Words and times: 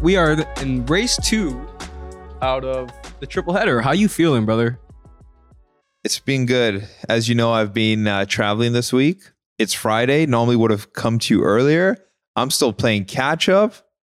we 0.00 0.16
are 0.16 0.32
in 0.60 0.86
race 0.86 1.18
two 1.22 1.66
out 2.42 2.64
of 2.64 2.90
the 3.20 3.26
triple 3.26 3.52
header. 3.52 3.80
How 3.80 3.92
you 3.92 4.08
feeling, 4.08 4.46
brother? 4.46 4.78
It's 6.04 6.18
been 6.18 6.46
good. 6.46 6.88
As 7.08 7.28
you 7.28 7.34
know, 7.34 7.52
I've 7.52 7.74
been 7.74 8.06
uh, 8.06 8.24
traveling 8.24 8.72
this 8.72 8.92
week. 8.92 9.20
It's 9.58 9.74
Friday. 9.74 10.24
Normally 10.24 10.56
would 10.56 10.70
have 10.70 10.94
come 10.94 11.18
to 11.20 11.34
you 11.34 11.42
earlier. 11.42 11.98
I'm 12.34 12.50
still 12.50 12.72
playing 12.72 13.04
catch 13.04 13.48
up, 13.48 13.74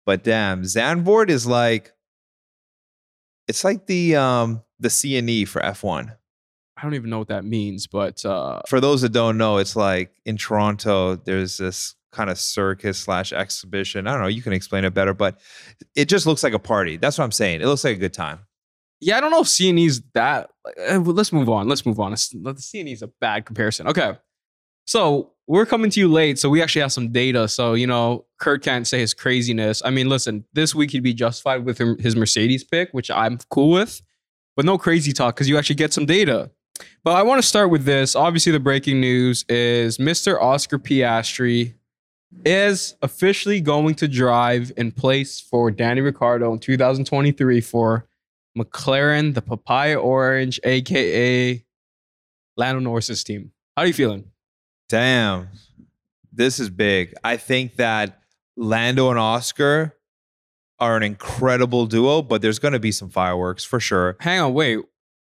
but 0.06 0.24
damn, 0.24 0.62
Zandvoort 0.64 1.30
is 1.30 1.48
like 1.48 1.94
it's 3.48 3.64
like 3.64 3.88
the 3.88 4.16
um 4.16 4.62
the 4.80 4.90
CNE 4.90 5.48
for 5.48 5.62
F1. 5.62 6.16
I 6.78 6.84
don't 6.84 6.94
even 6.94 7.10
know 7.10 7.20
what 7.20 7.30
that 7.30 7.46
means, 7.46 7.88
but 7.88 8.24
uh, 8.26 8.62
For 8.68 8.80
those 8.80 9.02
that 9.02 9.12
don't 9.12 9.38
know, 9.38 9.58
it's 9.58 9.76
like 9.76 10.12
in 10.26 10.38
Toronto, 10.38 11.16
there's 11.16 11.58
this 11.58 11.96
kind 12.12 12.30
of 12.30 12.38
circus 12.38 12.98
slash 12.98 13.34
exhibition. 13.34 14.08
I 14.08 14.12
don't 14.14 14.22
know, 14.22 14.28
you 14.28 14.42
can 14.42 14.54
explain 14.54 14.86
it 14.86 14.94
better, 14.94 15.14
but 15.14 15.40
it 15.96 16.06
just 16.10 16.26
looks 16.26 16.44
like 16.44 16.54
a 16.54 16.60
party. 16.60 16.98
That's 16.98 17.18
what 17.18 17.24
I'm 17.24 17.32
saying. 17.32 17.62
It 17.62 17.66
looks 17.66 17.84
like 17.84 17.98
a 17.98 18.00
good 18.00 18.14
time. 18.14 18.40
yeah, 19.00 19.18
I 19.18 19.22
don't 19.22 19.32
know 19.32 19.42
if 19.42 19.48
CNE's 19.48 20.02
that. 20.14 20.50
Eh, 20.78 20.98
well, 20.98 21.16
let's 21.16 21.34
move 21.34 21.50
on. 21.50 21.68
Let's 21.68 21.86
move 21.86 22.00
on. 22.00 22.12
The 22.12 22.18
CNE's 22.18 23.02
a 23.02 23.08
bad 23.08 23.46
comparison. 23.46 23.88
Okay. 23.88 24.18
So 24.86 25.32
we're 25.48 25.66
coming 25.66 25.90
to 25.92 26.00
you 26.00 26.08
late, 26.12 26.38
so 26.38 26.50
we 26.50 26.62
actually 26.62 26.82
have 26.82 26.92
some 26.92 27.12
data. 27.12 27.48
So, 27.48 27.74
you 27.74 27.88
know, 27.88 28.26
Kurt 28.40 28.64
can't 28.64 28.86
say 28.88 29.00
his 29.00 29.14
craziness. 29.14 29.82
I 29.86 29.90
mean, 29.90 30.10
listen, 30.10 30.44
this 30.54 30.76
week 30.76 30.92
he'd 30.92 31.04
be 31.04 31.14
justified 31.14 31.66
with 31.66 31.78
his 32.00 32.16
Mercedes 32.16 32.64
pick, 32.64 32.90
which 32.92 33.10
I'm 33.10 33.38
cool 33.50 33.72
with, 33.72 34.02
but 34.56 34.66
no 34.66 34.78
crazy 34.78 35.14
talk 35.14 35.36
because 35.36 35.48
you 35.48 35.58
actually 35.58 35.76
get 35.76 35.94
some 35.94 36.06
data. 36.06 36.52
But 37.04 37.12
I 37.12 37.24
want 37.24 37.42
to 37.42 37.48
start 37.48 37.70
with 37.70 37.86
this. 37.86 38.16
Obviously, 38.16 38.52
the 38.52 38.60
breaking 38.60 39.00
news 39.00 39.46
is 39.50 39.98
Mr. 39.98 40.42
Oscar 40.42 40.80
Piastri 40.80 41.76
is 42.46 42.96
officially 43.02 43.62
going 43.62 43.96
to 43.96 44.08
drive 44.08 44.72
in 44.78 44.92
place 44.92 45.40
for 45.40 45.72
Danny 45.72 46.02
Ricciardo 46.02 46.52
in 46.54 46.60
2023 46.60 47.62
for 47.62 48.08
McLaren, 48.58 49.34
the 49.34 49.42
Papaya 49.42 50.00
Orange, 50.00 50.60
aka 50.64 51.64
Lando 52.58 52.80
Norris's 52.80 53.24
team. 53.24 53.52
How 53.76 53.84
are 53.84 53.88
you 53.88 53.94
feeling? 53.94 54.26
Damn. 54.90 55.50
This 56.34 56.60
is 56.60 56.70
big. 56.70 57.14
I 57.24 57.38
think 57.38 57.76
that 57.78 58.22
Lando 58.58 59.10
and 59.10 59.20
Oscar 59.20 59.96
are 60.80 60.98
an 60.98 61.04
incredible 61.04 61.86
duo, 61.86 62.22
but 62.22 62.42
there's 62.42 62.60
going 62.60 62.74
to 62.74 62.80
be 62.80 62.92
some 62.92 63.10
fireworks 63.10 63.64
for 63.64 63.80
sure. 63.80 64.18
Hang 64.20 64.40
on, 64.40 64.54
wait. 64.54 64.80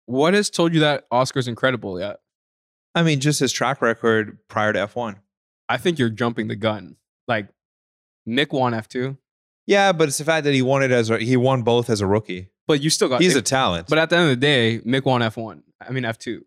What 0.06 0.34
has 0.34 0.50
told 0.50 0.74
you 0.74 0.82
that 0.82 1.06
Oscar's 1.12 1.48
incredible 1.48 2.00
yet? 2.00 2.20
I 2.94 3.04
mean, 3.04 3.20
just 3.20 3.40
his 3.40 3.52
track 3.52 3.82
record 3.82 4.38
prior 4.48 4.74
to 4.74 4.80
F1. 4.88 5.16
I 5.70 5.78
think 5.78 5.98
you're 6.00 6.10
jumping 6.10 6.48
the 6.48 6.56
gun. 6.56 6.96
Like 7.28 7.48
Nick 8.26 8.54
won 8.54 8.74
F2, 8.74 9.18
Yeah, 9.66 9.92
but 9.92 10.08
it's 10.08 10.18
the 10.18 10.24
fact 10.26 10.44
that 10.46 10.54
he 10.54 10.62
won 10.62 10.84
it 10.84 10.92
as 10.92 11.10
a, 11.10 11.18
he 11.20 11.38
won 11.38 11.64
both 11.64 11.90
as 11.90 12.02
a 12.02 12.08
rookie. 12.08 12.50
but 12.68 12.82
you 12.82 12.90
still 12.90 13.10
got 13.10 13.22
He's 13.22 13.36
a 13.36 13.42
talent. 13.42 13.88
But 13.88 13.98
at 13.98 14.10
the 14.10 14.16
end 14.18 14.24
of 14.26 14.30
the 14.32 14.36
day, 14.46 14.80
Mick 14.86 15.06
won 15.06 15.22
F1. 15.22 15.62
I 15.82 15.92
mean 15.92 16.04
F2. 16.04 16.42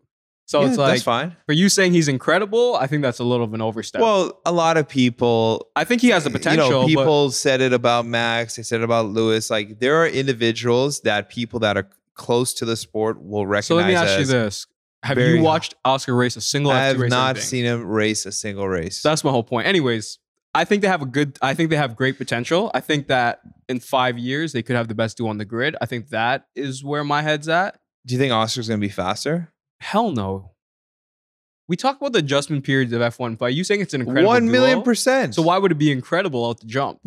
So 0.45 0.61
Yeah, 0.61 0.67
it's 0.69 0.77
like 0.77 0.91
that's 0.93 1.03
fine. 1.03 1.35
for 1.45 1.53
you 1.53 1.69
saying 1.69 1.93
he's 1.93 2.07
incredible, 2.07 2.75
I 2.75 2.87
think 2.87 3.03
that's 3.03 3.19
a 3.19 3.23
little 3.23 3.45
of 3.45 3.53
an 3.53 3.61
overstep. 3.61 4.01
Well, 4.01 4.39
a 4.45 4.51
lot 4.51 4.77
of 4.77 4.87
people 4.87 5.69
I 5.75 5.83
think 5.83 6.01
he 6.01 6.09
has 6.09 6.23
the 6.23 6.31
potential. 6.31 6.65
You 6.67 6.95
know, 6.95 7.01
people 7.03 7.29
said 7.31 7.61
it 7.61 7.71
about 7.73 8.05
Max. 8.07 8.55
They 8.55 8.63
said 8.63 8.81
it 8.81 8.83
about 8.83 9.07
Lewis. 9.07 9.49
Like 9.51 9.79
there 9.79 9.95
are 9.97 10.07
individuals 10.07 11.01
that 11.01 11.29
people 11.29 11.59
that 11.59 11.77
are 11.77 11.87
close 12.15 12.53
to 12.55 12.65
the 12.65 12.75
sport 12.75 13.21
will 13.23 13.45
recognize. 13.45 13.67
so 13.67 13.75
let 13.75 13.87
me 13.87 13.93
ask 13.95 14.15
you 14.17 14.21
as- 14.23 14.29
this: 14.29 14.67
Have 15.03 15.17
very- 15.17 15.37
you 15.37 15.43
watched 15.43 15.75
Oscar 15.85 16.15
race 16.15 16.35
a 16.35 16.41
single? 16.41 16.71
I 16.71 16.93
F2 16.93 17.01
have 17.01 17.09
not 17.09 17.29
anything? 17.31 17.43
seen 17.47 17.65
him 17.65 17.85
race 17.85 18.25
a 18.25 18.31
single 18.31 18.67
race. 18.67 19.01
That's 19.01 19.23
my 19.23 19.31
whole 19.31 19.43
point. 19.43 19.65
Anyways, 19.67 20.19
I 20.53 20.65
think 20.65 20.81
they 20.81 20.87
have 20.89 21.01
a 21.01 21.05
good. 21.05 21.37
I 21.41 21.53
think 21.53 21.69
they 21.69 21.75
have 21.77 21.95
great 21.95 22.17
potential. 22.17 22.69
I 22.73 22.79
think 22.81 23.07
that 23.07 23.39
in 23.69 23.79
five 23.79 24.17
years 24.17 24.51
they 24.51 24.61
could 24.63 24.75
have 24.75 24.87
the 24.87 24.95
best 24.95 25.17
duo 25.17 25.29
on 25.29 25.37
the 25.37 25.45
grid. 25.45 25.75
I 25.81 25.85
think 25.85 26.09
that 26.09 26.45
is 26.55 26.83
where 26.83 27.03
my 27.03 27.21
head's 27.21 27.47
at. 27.47 27.79
Do 28.05 28.13
you 28.15 28.19
think 28.19 28.33
Oscar's 28.33 28.67
going 28.67 28.79
to 28.79 28.85
be 28.85 28.91
faster? 28.91 29.53
Hell 29.79 30.11
no. 30.11 30.51
We 31.67 31.75
talk 31.75 31.97
about 31.97 32.13
the 32.13 32.19
adjustment 32.19 32.63
periods 32.65 32.91
of 32.93 33.01
F1, 33.01 33.37
but 33.37 33.53
you 33.53 33.63
saying 33.63 33.81
it's 33.81 33.93
an 33.93 34.01
incredible 34.01 34.27
One 34.27 34.49
million 34.49 34.77
duo? 34.79 34.83
percent. 34.85 35.35
So 35.35 35.43
why 35.43 35.59
would 35.59 35.71
it 35.71 35.75
be 35.77 35.91
incredible 35.91 36.49
at 36.49 36.59
the 36.59 36.65
jump? 36.65 36.99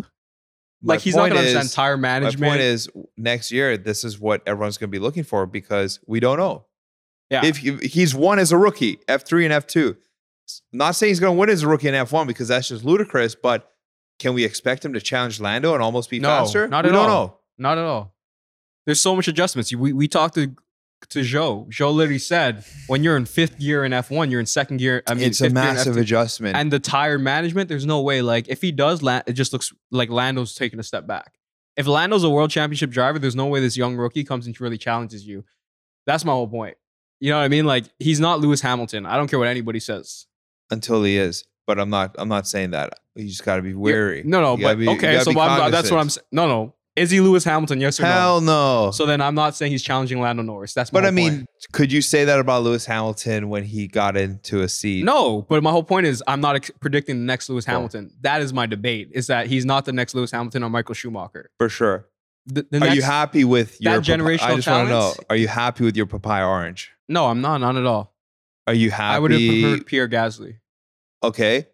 My 0.81 0.95
Like 0.95 1.01
he's 1.01 1.17
not 1.17 1.23
going 1.31 1.33
to 1.33 1.39
understand 1.39 1.71
tire 1.73 1.97
My 1.97 2.21
management. 2.21 2.49
point 2.51 2.61
is, 2.61 2.89
next 3.17 3.51
year, 3.51 3.77
this 3.77 4.05
is 4.05 4.21
what 4.21 4.41
everyone's 4.47 4.79
going 4.79 4.89
to 4.89 4.93
be 4.93 5.01
looking 5.01 5.25
for 5.25 5.47
because 5.47 5.99
we 6.07 6.21
don't 6.21 6.39
know. 6.39 6.67
Yeah. 7.33 7.45
If 7.45 7.63
you, 7.65 7.79
he's 7.79 8.15
won 8.15 8.39
as 8.39 8.53
a 8.53 8.57
rookie, 8.57 8.99
F 9.09 9.25
three 9.27 9.45
and 9.45 9.53
F 9.53 9.67
two. 9.67 9.97
Not 10.73 10.93
saying 10.93 11.11
he's 11.11 11.21
going 11.21 11.35
to 11.35 11.41
win 11.41 11.51
as 11.51 11.63
a 11.63 11.69
rookie 11.69 11.89
in 11.89 11.95
F 11.95 12.13
one 12.13 12.27
because 12.27 12.49
that's 12.49 12.69
just 12.69 12.85
ludicrous. 12.85 13.35
But 13.35 13.69
can 14.19 14.35
we 14.35 14.45
expect 14.45 14.85
him 14.85 14.93
to 14.93 15.01
challenge 15.01 15.41
Lando 15.41 15.75
and 15.75 15.83
almost 15.83 16.11
be 16.11 16.21
No, 16.21 16.29
faster? 16.29 16.69
not 16.69 16.85
we 16.85 16.91
at 16.91 16.97
all. 16.97 17.07
know. 17.09 17.37
Not 17.59 17.79
at 17.79 17.85
all. 17.85 18.15
There's 18.87 19.01
so 19.01 19.17
much 19.17 19.29
adjustments. 19.29 19.75
We 19.75 19.93
we 19.93 20.09
talked 20.09 20.35
to 20.35 20.55
to 21.11 21.23
Joe. 21.23 21.67
Joe 21.69 21.91
literally 21.91 22.19
said 22.19 22.65
when 22.87 23.03
you're 23.03 23.17
in 23.17 23.25
fifth 23.25 23.59
gear 23.59 23.85
in 23.85 23.93
F1, 23.93 24.31
you're 24.31 24.41
in 24.41 24.47
second 24.47 24.77
gear. 24.79 25.03
I 25.09 25.15
mean, 25.15 25.25
it's 25.25 25.41
a 25.41 25.45
fifth 25.45 25.55
gear 25.55 25.63
in 25.63 25.75
massive 25.77 25.97
adjustment. 25.97 26.57
And 26.57 26.73
the 26.73 26.79
tire 26.79 27.19
management, 27.19 27.69
there's 27.69 27.87
no 27.87 28.01
way. 28.03 28.23
Like 28.23 28.49
if 28.49 28.61
he 28.63 28.73
does, 28.73 29.01
it 29.03 29.33
just 29.33 29.53
looks 29.53 29.73
like 29.91 30.11
Lando's 30.11 30.55
taking 30.55 30.79
a 30.79 30.83
step 30.85 31.07
back. 31.07 31.35
If 31.77 31.87
Lando's 31.87 32.23
a 32.25 32.31
world 32.31 32.51
championship 32.51 32.91
driver, 32.91 33.19
there's 33.19 33.35
no 33.37 33.47
way 33.47 33.61
this 33.61 33.77
young 33.77 33.97
rookie 33.97 34.25
comes 34.25 34.47
and 34.47 34.61
really 34.61 34.79
challenges 34.79 35.27
you. 35.27 35.45
That's 36.07 36.25
my 36.25 36.33
whole 36.33 36.49
point. 36.49 36.77
You 37.23 37.31
know 37.31 37.39
what 37.39 37.45
I 37.45 37.49
mean? 37.49 37.67
Like 37.67 37.85
he's 38.01 38.19
not 38.19 38.41
Lewis 38.41 38.61
Hamilton. 38.61 39.07
I 39.07 39.17
don't 39.17 39.29
care 39.29 39.39
what 39.39 39.47
anybody 39.47 39.79
says. 39.79 40.27
until 40.73 41.05
he 41.05 41.17
is. 41.17 41.45
But 41.69 41.79
I'm 41.79 41.89
not. 41.89 42.17
I'm 42.19 42.29
not 42.29 42.49
saying 42.49 42.73
that. 42.73 42.95
You 43.15 43.29
just 43.29 43.45
got 43.45 43.57
to 43.57 43.63
be 43.63 43.75
wary. 43.75 44.23
No, 44.25 44.41
no, 44.41 44.57
You 44.57 44.65
but 44.65 44.79
be- 44.79 44.89
okay. 44.89 45.21
So 45.21 45.31
I'm, 45.39 45.71
that's 45.71 45.89
what 45.93 46.01
I'm 46.01 46.11
saying. 46.11 46.27
No, 46.33 46.49
no. 46.49 46.75
Is 46.97 47.11
he 47.13 47.21
Lewis 47.21 47.45
Hamilton? 47.45 47.81
Yes 47.81 48.01
or 48.01 48.03
no? 48.03 48.09
Hell 48.09 48.41
no? 48.41 48.87
no. 48.87 48.91
So 48.91 49.07
then 49.07 49.21
I'm 49.21 49.37
not 49.37 49.55
saying 49.55 49.71
he's 49.71 49.83
challenging 49.85 50.21
Lando 50.21 50.43
Norris. 50.43 50.75
That's 50.75 50.93
my 50.93 51.01
but 51.01 51.07
I 51.07 51.13
mean, 51.13 51.33
point. 51.37 51.49
could 51.73 51.93
you 51.93 52.03
say 52.03 52.25
that 52.25 52.41
about 52.41 52.65
Lewis 52.65 52.85
Hamilton 52.85 53.49
when 53.49 53.63
he 53.63 53.87
got 53.87 54.17
into 54.17 54.61
a 54.63 54.69
seat? 54.69 55.05
No, 55.05 55.43
but 55.43 55.63
my 55.63 55.71
whole 55.71 55.85
point 55.85 56.07
is 56.07 56.23
I'm 56.27 56.41
not 56.41 56.57
ex- 56.57 56.73
predicting 56.81 57.19
the 57.21 57.25
next 57.25 57.49
Lewis. 57.49 57.65
Hamilton. 57.65 58.11
That 58.23 58.43
is 58.43 58.53
my 58.53 58.67
debate. 58.67 59.11
Is 59.13 59.29
that 59.29 59.47
he's 59.47 59.65
not 59.65 59.85
the 59.85 59.93
next 59.93 60.15
Lewis 60.17 60.33
Hamilton 60.33 60.65
or 60.65 60.69
Michael 60.71 60.95
Schumacher. 60.97 61.49
for 61.59 61.69
sure. 61.69 62.09
The, 62.45 62.67
the 62.69 62.79
Are 62.79 62.81
next, 62.81 62.97
you 62.97 63.03
happy 63.03 63.45
with 63.45 63.81
your 63.81 64.01
papa- 64.01 64.05
generational 64.11 64.41
I 64.43 64.57
just 64.57 64.67
want 64.69 64.89
to 64.89 64.93
know. 64.93 65.15
Are 65.31 65.37
you 65.37 65.47
happy 65.47 65.85
with 65.85 65.97
your 65.97 66.07
papaya 66.07 66.45
orange? 66.47 66.92
No, 67.09 67.27
I'm 67.27 67.41
not. 67.41 67.59
Not 67.59 67.77
at 67.77 67.87
all. 67.87 68.15
Are 68.67 68.75
you 68.75 68.91
happy? 68.91 69.17
I 69.17 69.19
would 69.19 69.31
have 69.33 69.41
preferred 69.41 69.87
Pierre 69.87 70.09
Gasly. 70.09 70.59
okay. 71.23 71.69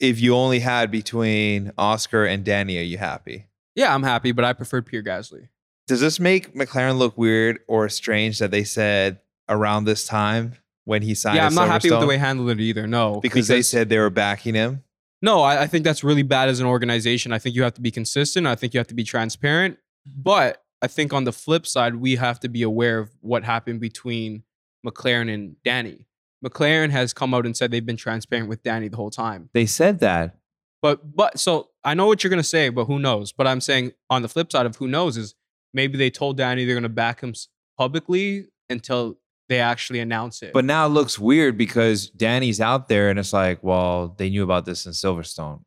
If 0.00 0.20
you 0.20 0.34
only 0.34 0.58
had 0.58 0.90
between 0.90 1.70
Oscar 1.78 2.24
and 2.24 2.44
Danny, 2.44 2.76
are 2.76 2.82
you 2.82 2.98
happy? 2.98 3.46
Yeah, 3.76 3.94
I'm 3.94 4.02
happy, 4.02 4.32
but 4.32 4.44
I 4.44 4.52
preferred 4.52 4.84
Pierre 4.84 5.02
Gasly. 5.02 5.48
Does 5.86 6.00
this 6.00 6.18
make 6.18 6.54
McLaren 6.54 6.98
look 6.98 7.16
weird 7.16 7.60
or 7.68 7.88
strange 7.88 8.40
that 8.40 8.50
they 8.50 8.64
said 8.64 9.20
around 9.48 9.84
this 9.84 10.04
time 10.04 10.54
when 10.84 11.02
he 11.02 11.14
signed? 11.14 11.36
yeah, 11.36 11.46
I'm 11.46 11.54
not 11.54 11.68
happy 11.68 11.88
with 11.90 12.00
the 12.00 12.06
way 12.06 12.16
he 12.16 12.20
handled 12.20 12.50
it 12.50 12.60
either. 12.60 12.88
No, 12.88 13.20
because, 13.20 13.46
they 13.46 13.62
said 13.62 13.88
they 13.90 13.98
were 13.98 14.10
backing 14.10 14.54
him. 14.54 14.82
no. 15.20 15.42
I, 15.42 15.62
I 15.62 15.66
think 15.68 15.84
that's 15.84 16.02
really 16.02 16.22
bad 16.24 16.48
as 16.48 16.58
an 16.58 16.66
organization. 16.66 17.32
I 17.32 17.38
think 17.38 17.54
you 17.54 17.62
have 17.62 17.74
to 17.74 17.80
be 17.80 17.92
consistent. 17.92 18.46
I 18.46 18.56
think 18.56 18.74
you 18.74 18.78
have 18.78 18.88
to 18.88 18.94
be 18.94 19.04
transparent. 19.04 19.78
But 20.04 20.61
I 20.82 20.88
think 20.88 21.12
on 21.12 21.24
the 21.24 21.32
flip 21.32 21.66
side, 21.66 21.96
we 21.96 22.16
have 22.16 22.40
to 22.40 22.48
be 22.48 22.62
aware 22.62 22.98
of 22.98 23.10
what 23.20 23.44
happened 23.44 23.80
between 23.80 24.42
McLaren 24.84 25.32
and 25.32 25.56
Danny. 25.64 26.06
McLaren 26.44 26.90
has 26.90 27.12
come 27.12 27.32
out 27.34 27.46
and 27.46 27.56
said 27.56 27.70
they've 27.70 27.86
been 27.86 27.96
transparent 27.96 28.48
with 28.48 28.64
Danny 28.64 28.88
the 28.88 28.96
whole 28.96 29.10
time. 29.10 29.48
They 29.54 29.66
said 29.66 30.00
that. 30.00 30.36
But 30.82 31.14
but 31.14 31.38
so 31.38 31.68
I 31.84 31.94
know 31.94 32.06
what 32.06 32.24
you're 32.24 32.30
gonna 32.30 32.42
say, 32.42 32.68
but 32.68 32.86
who 32.86 32.98
knows? 32.98 33.30
But 33.30 33.46
I'm 33.46 33.60
saying 33.60 33.92
on 34.10 34.22
the 34.22 34.28
flip 34.28 34.50
side 34.50 34.66
of 34.66 34.74
who 34.74 34.88
knows 34.88 35.16
is 35.16 35.36
maybe 35.72 35.96
they 35.96 36.10
told 36.10 36.36
Danny 36.36 36.64
they're 36.64 36.74
gonna 36.74 36.88
back 36.88 37.20
him 37.20 37.32
publicly 37.78 38.48
until 38.68 39.18
they 39.48 39.60
actually 39.60 40.00
announce 40.00 40.42
it. 40.42 40.52
But 40.52 40.64
now 40.64 40.86
it 40.86 40.88
looks 40.88 41.16
weird 41.18 41.56
because 41.56 42.10
Danny's 42.10 42.60
out 42.60 42.88
there 42.88 43.10
and 43.10 43.18
it's 43.18 43.32
like, 43.32 43.62
well, 43.62 44.14
they 44.18 44.28
knew 44.30 44.42
about 44.42 44.64
this 44.64 44.84
in 44.86 44.92
Silverstone. 44.92 45.60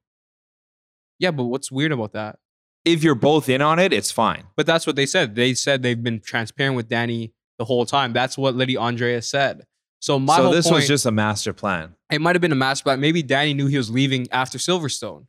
yeah, 1.19 1.31
but 1.31 1.45
what's 1.45 1.71
weird 1.71 1.93
about 1.93 2.11
that? 2.13 2.39
If 2.85 3.03
you're 3.03 3.15
both 3.15 3.49
in 3.49 3.61
on 3.61 3.79
it, 3.79 3.91
it's 3.91 4.11
fine. 4.11 4.43
But 4.55 4.65
that's 4.65 4.85
what 4.85 4.95
they 4.95 5.05
said. 5.05 5.35
They 5.35 5.53
said 5.55 5.81
they've 5.81 6.01
been 6.01 6.19
transparent 6.19 6.75
with 6.75 6.87
Danny 6.87 7.33
the 7.57 7.65
whole 7.65 7.85
time. 7.85 8.13
That's 8.13 8.37
what 8.37 8.55
Liddy 8.55 8.77
Andrea 8.77 9.21
said. 9.21 9.65
So 9.99 10.19
my 10.19 10.37
so 10.37 10.51
this 10.51 10.65
point, 10.65 10.75
was 10.75 10.87
just 10.87 11.05
a 11.05 11.11
master 11.11 11.51
plan. 11.51 11.95
it 12.11 12.21
might 12.21 12.35
have 12.35 12.41
been 12.41 12.51
a 12.51 12.55
master 12.55 12.83
plan. 12.83 12.99
Maybe 12.99 13.23
Danny 13.23 13.55
knew 13.55 13.65
he 13.65 13.77
was 13.77 13.89
leaving 13.89 14.27
after 14.31 14.59
Silverstone, 14.59 15.25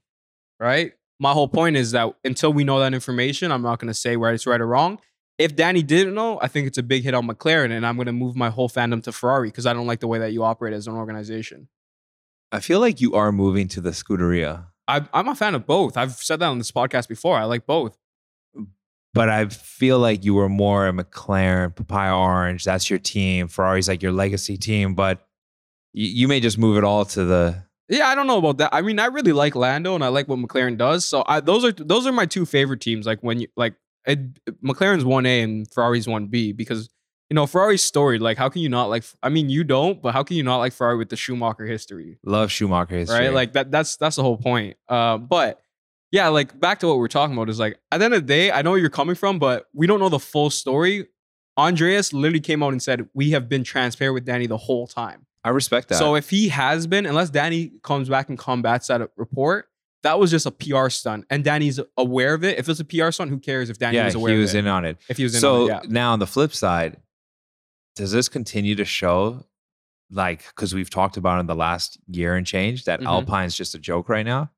right? 0.60 0.92
My 1.18 1.32
whole 1.32 1.48
point 1.48 1.76
is 1.76 1.92
that 1.92 2.14
until 2.24 2.52
we 2.52 2.62
know 2.62 2.78
that 2.80 2.92
information, 2.92 3.50
I'm 3.50 3.62
not 3.62 3.78
going 3.78 3.88
to 3.88 3.94
say 3.94 4.16
whether 4.16 4.34
it's 4.34 4.46
right 4.46 4.60
or 4.60 4.66
wrong. 4.66 5.00
If 5.38 5.56
Danny 5.56 5.82
didn't 5.82 6.14
know, 6.14 6.38
I 6.42 6.48
think 6.48 6.66
it's 6.66 6.78
a 6.78 6.82
big 6.82 7.04
hit 7.04 7.14
on 7.14 7.26
McLaren, 7.26 7.70
and 7.70 7.86
I'm 7.86 7.96
going 7.96 8.06
to 8.06 8.12
move 8.12 8.36
my 8.36 8.50
whole 8.50 8.68
fandom 8.68 9.02
to 9.04 9.12
Ferrari 9.12 9.48
because 9.48 9.66
I 9.66 9.72
don't 9.72 9.86
like 9.86 10.00
the 10.00 10.08
way 10.08 10.18
that 10.18 10.32
you 10.32 10.44
operate 10.44 10.74
as 10.74 10.86
an 10.86 10.94
organization. 10.94 11.68
I 12.52 12.60
feel 12.60 12.80
like 12.80 13.00
you 13.00 13.14
are 13.14 13.32
moving 13.32 13.68
to 13.68 13.80
the 13.80 13.90
Scuderia, 13.90 14.66
I, 14.88 15.06
I'm 15.12 15.28
a 15.28 15.34
fan 15.34 15.54
of 15.54 15.66
both. 15.66 15.96
I've 15.96 16.12
said 16.12 16.40
that 16.40 16.46
on 16.46 16.58
this 16.58 16.70
podcast 16.70 17.08
before. 17.08 17.36
I 17.36 17.44
like 17.44 17.66
both. 17.66 17.98
but 19.14 19.28
I 19.28 19.46
feel 19.48 19.98
like 19.98 20.24
you 20.24 20.34
were 20.34 20.48
more 20.48 20.86
a 20.86 20.92
McLaren, 20.92 21.74
Papaya 21.74 22.16
Orange. 22.16 22.64
That's 22.64 22.88
your 22.88 22.98
team. 22.98 23.48
Ferrari's 23.48 23.88
like 23.88 24.02
your 24.02 24.12
legacy 24.12 24.56
team, 24.56 24.94
but 24.94 25.26
you, 25.92 26.08
you 26.08 26.28
may 26.28 26.40
just 26.40 26.58
move 26.58 26.76
it 26.76 26.84
all 26.84 27.04
to 27.06 27.24
the 27.24 27.64
Yeah, 27.88 28.08
I 28.08 28.14
don't 28.14 28.26
know 28.26 28.38
about 28.38 28.58
that. 28.58 28.70
I 28.72 28.82
mean, 28.82 28.98
I 28.98 29.06
really 29.06 29.32
like 29.32 29.56
Lando 29.56 29.94
and 29.94 30.04
I 30.04 30.08
like 30.08 30.28
what 30.28 30.38
McLaren 30.38 30.76
does. 30.76 31.04
So 31.04 31.24
I, 31.26 31.40
those 31.40 31.64
are 31.64 31.72
those 31.72 32.06
are 32.06 32.12
my 32.12 32.26
two 32.26 32.46
favorite 32.46 32.80
teams. 32.80 33.06
Like 33.06 33.20
when 33.22 33.40
you 33.40 33.48
like 33.56 33.74
it, 34.06 34.20
McLaren's 34.62 35.04
one 35.04 35.26
A 35.26 35.40
and 35.42 35.68
Ferrari's 35.70 36.06
one 36.06 36.26
B 36.26 36.52
because 36.52 36.88
you 37.30 37.34
know 37.34 37.46
Ferrari's 37.46 37.82
story. 37.82 38.18
Like, 38.18 38.38
how 38.38 38.48
can 38.48 38.62
you 38.62 38.68
not 38.68 38.88
like? 38.88 39.04
I 39.22 39.28
mean, 39.28 39.48
you 39.48 39.64
don't, 39.64 40.00
but 40.00 40.12
how 40.12 40.22
can 40.22 40.36
you 40.36 40.42
not 40.42 40.58
like 40.58 40.72
Ferrari 40.72 40.96
with 40.96 41.08
the 41.08 41.16
Schumacher 41.16 41.66
history? 41.66 42.18
Love 42.24 42.50
Schumacher 42.50 42.96
history. 42.96 43.18
right? 43.18 43.32
Like 43.32 43.52
that. 43.54 43.70
That's 43.70 43.96
that's 43.96 44.16
the 44.16 44.22
whole 44.22 44.36
point. 44.36 44.76
Uh, 44.88 45.18
but 45.18 45.60
yeah, 46.12 46.28
like 46.28 46.58
back 46.58 46.80
to 46.80 46.86
what 46.86 46.98
we're 46.98 47.08
talking 47.08 47.34
about 47.34 47.48
is 47.48 47.58
like 47.58 47.78
at 47.90 47.98
the 47.98 48.04
end 48.04 48.14
of 48.14 48.22
the 48.22 48.26
day, 48.26 48.52
I 48.52 48.62
know 48.62 48.70
where 48.70 48.80
you're 48.80 48.90
coming 48.90 49.16
from, 49.16 49.38
but 49.38 49.66
we 49.72 49.86
don't 49.86 50.00
know 50.00 50.08
the 50.08 50.18
full 50.18 50.50
story. 50.50 51.08
Andreas 51.58 52.12
literally 52.12 52.40
came 52.40 52.62
out 52.62 52.72
and 52.72 52.82
said 52.82 53.08
we 53.14 53.30
have 53.30 53.48
been 53.48 53.64
transparent 53.64 54.14
with 54.14 54.24
Danny 54.24 54.46
the 54.46 54.56
whole 54.56 54.86
time. 54.86 55.26
I 55.42 55.50
respect 55.50 55.88
that. 55.88 55.96
So 55.96 56.16
if 56.16 56.28
he 56.28 56.48
has 56.48 56.86
been, 56.86 57.06
unless 57.06 57.30
Danny 57.30 57.72
comes 57.82 58.08
back 58.08 58.28
and 58.28 58.38
combats 58.38 58.88
that 58.88 59.10
report, 59.16 59.68
that 60.02 60.18
was 60.18 60.30
just 60.30 60.46
a 60.46 60.50
PR 60.50 60.88
stunt, 60.88 61.24
and 61.30 61.42
Danny's 61.42 61.80
aware 61.96 62.34
of 62.34 62.44
it. 62.44 62.58
If 62.58 62.68
it's 62.68 62.80
a 62.80 62.84
PR 62.84 63.10
stunt, 63.10 63.30
who 63.30 63.38
cares 63.38 63.70
if 63.70 63.78
Danny 63.78 63.96
yeah, 63.96 64.06
was 64.06 64.14
aware 64.14 64.34
he 64.34 64.38
was 64.38 64.54
in 64.54 64.66
on 64.66 64.84
it. 64.84 64.98
if 65.08 65.16
he 65.16 65.24
was 65.24 65.34
in 65.34 65.40
so 65.40 65.54
on 65.54 65.62
it, 65.62 65.66
yeah. 65.66 65.80
now 65.88 66.12
on 66.12 66.18
the 66.18 66.26
flip 66.26 66.52
side, 66.52 66.98
does 67.96 68.12
this 68.12 68.28
continue 68.28 68.74
to 68.76 68.84
show, 68.84 69.44
like, 70.10 70.46
because 70.48 70.74
we've 70.74 70.90
talked 70.90 71.16
about 71.16 71.40
in 71.40 71.46
the 71.46 71.54
last 71.54 71.98
year 72.06 72.36
and 72.36 72.46
change 72.46 72.84
that 72.84 73.00
Mhm. 73.00 73.06
Alpine's 73.06 73.56
just 73.56 73.74
a 73.74 73.78
joke 73.78 74.08
right 74.08 74.24
now? 74.24 74.50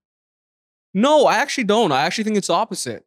No, 0.93 1.27
I 1.27 1.37
actually 1.37 1.65
don't. 1.65 1.93
I 1.93 2.03
actually 2.03 2.25
think 2.25 2.37
it's 2.37 2.51
opposite 2.51 3.07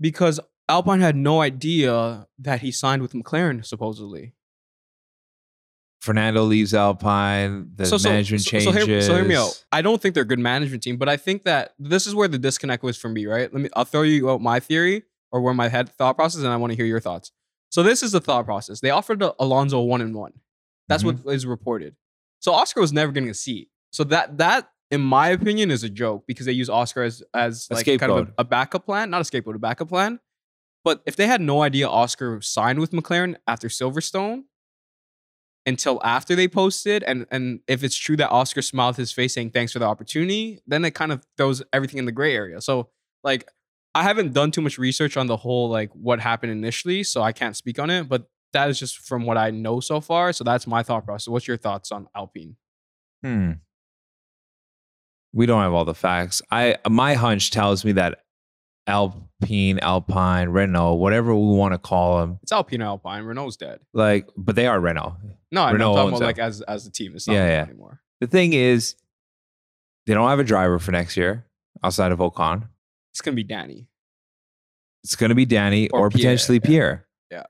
because 0.00 0.40
Alpine 0.68 1.00
had 1.00 1.16
no 1.16 1.40
idea 1.40 2.28
that 2.38 2.60
he 2.60 2.70
signed 2.70 3.02
with 3.02 3.12
McLaren 3.12 3.64
supposedly. 3.64 4.34
Fernando 6.00 6.42
leaves 6.44 6.74
Alpine. 6.74 7.72
The 7.74 8.00
management 8.04 8.42
so, 8.42 8.50
changes. 8.50 8.64
So 8.64 8.86
hear, 8.86 9.02
so 9.02 9.14
hear 9.16 9.24
me 9.24 9.34
out. 9.34 9.64
I 9.72 9.82
don't 9.82 10.00
think 10.00 10.14
they're 10.14 10.22
a 10.22 10.26
good 10.26 10.38
management 10.38 10.82
team, 10.82 10.96
but 10.96 11.08
I 11.08 11.16
think 11.16 11.42
that 11.42 11.74
this 11.78 12.06
is 12.06 12.14
where 12.14 12.28
the 12.28 12.38
disconnect 12.38 12.84
was 12.84 12.96
for 12.96 13.08
me. 13.08 13.26
Right? 13.26 13.52
Let 13.52 13.62
me. 13.62 13.68
I'll 13.74 13.84
throw 13.84 14.02
you 14.02 14.30
out 14.30 14.40
my 14.40 14.60
theory 14.60 15.02
or 15.32 15.40
where 15.40 15.54
my 15.54 15.68
head 15.68 15.88
thought 15.88 16.14
process, 16.14 16.42
and 16.42 16.52
I 16.52 16.56
want 16.56 16.70
to 16.70 16.76
hear 16.76 16.86
your 16.86 17.00
thoughts. 17.00 17.32
So 17.70 17.82
this 17.82 18.02
is 18.02 18.12
the 18.12 18.20
thought 18.20 18.44
process. 18.44 18.80
They 18.80 18.90
offered 18.90 19.22
Alonso 19.38 19.80
one 19.82 20.00
and 20.00 20.14
one. 20.14 20.32
That's 20.88 21.04
what 21.04 21.16
mm-hmm. 21.16 21.30
is 21.30 21.46
reported. 21.46 21.96
So 22.40 22.52
Oscar 22.52 22.80
was 22.80 22.92
never 22.92 23.12
getting 23.12 23.28
a 23.28 23.34
seat. 23.34 23.68
So 23.92 24.04
that 24.04 24.38
that, 24.38 24.70
in 24.90 25.00
my 25.00 25.28
opinion, 25.28 25.70
is 25.70 25.84
a 25.84 25.90
joke 25.90 26.24
because 26.26 26.46
they 26.46 26.52
use 26.52 26.70
Oscar 26.70 27.02
as 27.02 27.22
as 27.34 27.68
A 27.70 27.74
like 27.74 27.86
kind 27.86 28.02
of 28.12 28.28
a, 28.28 28.32
a 28.38 28.44
backup 28.44 28.86
plan, 28.86 29.10
not 29.10 29.20
a 29.20 29.24
scapegoat, 29.24 29.56
a 29.56 29.58
backup 29.58 29.88
plan. 29.88 30.20
But 30.84 31.02
if 31.04 31.16
they 31.16 31.26
had 31.26 31.40
no 31.40 31.62
idea 31.62 31.88
Oscar 31.88 32.40
signed 32.40 32.78
with 32.78 32.92
McLaren 32.92 33.36
after 33.46 33.68
Silverstone 33.68 34.44
until 35.66 36.00
after 36.02 36.34
they 36.34 36.48
posted, 36.48 37.02
and 37.02 37.26
and 37.30 37.60
if 37.66 37.84
it's 37.84 37.96
true 37.96 38.16
that 38.16 38.30
Oscar 38.30 38.62
smiled 38.62 38.96
his 38.96 39.12
face 39.12 39.34
saying 39.34 39.50
thanks 39.50 39.72
for 39.72 39.78
the 39.78 39.84
opportunity, 39.84 40.62
then 40.66 40.84
it 40.84 40.92
kind 40.92 41.12
of 41.12 41.26
throws 41.36 41.62
everything 41.72 41.98
in 41.98 42.06
the 42.06 42.12
gray 42.12 42.34
area. 42.34 42.60
So 42.60 42.88
like 43.22 43.46
I 43.94 44.02
haven't 44.02 44.32
done 44.32 44.50
too 44.50 44.60
much 44.60 44.78
research 44.78 45.16
on 45.16 45.26
the 45.26 45.36
whole 45.36 45.68
like 45.68 45.90
what 45.92 46.20
happened 46.20 46.52
initially, 46.52 47.02
so 47.02 47.22
I 47.22 47.32
can't 47.32 47.56
speak 47.56 47.78
on 47.78 47.90
it. 47.90 48.08
But 48.08 48.28
that 48.52 48.70
is 48.70 48.78
just 48.78 48.98
from 49.00 49.24
what 49.24 49.36
I 49.36 49.50
know 49.50 49.80
so 49.80 50.00
far. 50.00 50.32
So 50.32 50.44
that's 50.44 50.66
my 50.66 50.82
thought 50.82 51.04
process. 51.04 51.28
What's 51.28 51.48
your 51.48 51.56
thoughts 51.56 51.90
on 51.92 52.06
Alpine? 52.14 52.56
Hmm. 53.22 53.52
We 55.32 55.46
don't 55.46 55.60
have 55.62 55.72
all 55.74 55.84
the 55.84 55.94
facts. 55.94 56.40
I 56.50 56.76
my 56.88 57.14
hunch 57.14 57.50
tells 57.50 57.84
me 57.84 57.92
that 57.92 58.20
Alpine, 58.86 59.78
Alpine, 59.80 60.48
Renault, 60.48 60.94
whatever 60.94 61.34
we 61.34 61.54
want 61.56 61.72
to 61.74 61.78
call 61.78 62.20
them, 62.20 62.38
It's 62.42 62.52
Alpine 62.52 62.80
Alpine. 62.80 63.24
Renault's 63.24 63.56
dead. 63.56 63.80
like, 63.92 64.26
but 64.36 64.56
they 64.56 64.66
are 64.66 64.80
Renault. 64.80 65.16
No, 65.52 65.62
I'm 65.62 65.74
Renault 65.74 65.94
talking 65.94 66.16
about 66.16 66.24
like 66.24 66.38
as 66.38 66.60
as 66.62 66.86
a 66.86 66.90
team. 66.90 67.12
It's 67.14 67.26
not 67.26 67.34
Yeah, 67.34 67.46
yeah. 67.46 67.62
anymore. 67.64 68.00
The 68.20 68.26
thing 68.26 68.52
is, 68.54 68.96
they 70.06 70.14
don't 70.14 70.28
have 70.28 70.38
a 70.40 70.44
driver 70.44 70.78
for 70.78 70.90
next 70.92 71.16
year 71.16 71.44
outside 71.84 72.12
of 72.12 72.18
Ocon. 72.18 72.68
It's 73.18 73.24
gonna 73.24 73.34
be 73.34 73.42
Danny. 73.42 73.88
It's 75.02 75.16
to 75.16 75.34
be 75.34 75.44
Danny 75.44 75.88
or, 75.90 76.06
Or 76.06 76.10
Pierre, 76.10 76.18
potentially 76.34 76.60
yeah. 76.62 76.66
Pierre. 76.68 77.06
Yeah. 77.32 77.42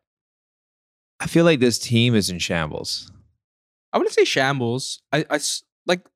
I 1.20 1.26
feel 1.26 1.44
like 1.44 1.60
this 1.60 1.78
team 1.78 2.14
is 2.14 2.30
in 2.30 2.38
shambles. 2.38 3.12
I 3.92 3.98
wouldn't 3.98 4.14
say 4.14 4.24
shambles. 4.24 5.02
I, 5.12 5.26
I 5.28 5.34
s- 5.36 5.62
like, 5.86 6.06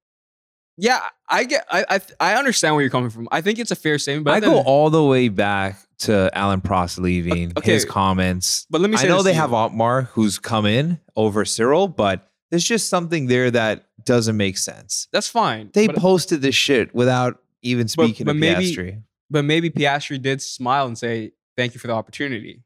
yeah, 0.79 1.01
I 1.29 1.45
get, 1.45 1.67
I, 1.71 1.85
I, 1.89 2.01
I 2.21 2.35
understand 2.37 2.75
where 2.75 2.83
you're 2.83 2.91
coming 2.91 3.11
from. 3.11 3.29
I 3.33 3.41
think 3.41 3.59
it's 3.59 3.71
a 3.71 3.77
fair 3.77 3.99
statement, 3.99 4.25
but 4.25 4.33
I 4.35 4.37
at 4.39 4.43
the 4.43 4.49
go 4.51 4.61
all 4.63 4.89
the 4.91 5.03
way 5.05 5.29
back 5.29 5.79
to 6.01 6.31
Alain 6.35 6.61
Prost 6.61 6.99
leaving, 6.99 7.53
Okay. 7.59 7.73
his 7.73 7.85
comments. 7.85 8.67
But 8.71 8.81
let 8.81 8.91
me 8.91 8.97
I 8.99 9.05
know 9.05 9.23
they 9.23 9.35
have. 9.35 9.53
Otmar 9.53 10.03
who's 10.13 10.39
come 10.39 10.65
in 10.67 11.01
over 11.17 11.45
Cyril, 11.45 11.89
but 11.89 12.31
there's 12.51 12.65
just 12.65 12.89
something 12.89 13.27
there 13.27 13.51
that 13.51 13.87
doesn't 14.05 14.37
make 14.37 14.57
sense. 14.59 15.09
That's 15.13 15.29
fine. 15.29 15.71
They 15.75 15.89
posted 15.89 16.41
this 16.43 16.55
shit 16.55 16.95
without 16.95 17.39
even 17.63 17.89
speaking 17.89 18.27
but 18.27 18.35
to 18.35 18.39
maybe- 18.39 18.75
Piastri. 18.77 19.03
But 19.33 19.45
maybe 19.45 19.71
Piastri 19.71 20.21
did 20.21 20.41
smile 20.43 20.87
and 20.87 20.97
say 20.97 21.33
thank 21.57 21.75
you 21.75 21.81
for 21.81 21.87
the 21.87 21.95
opportunity, 21.95 22.63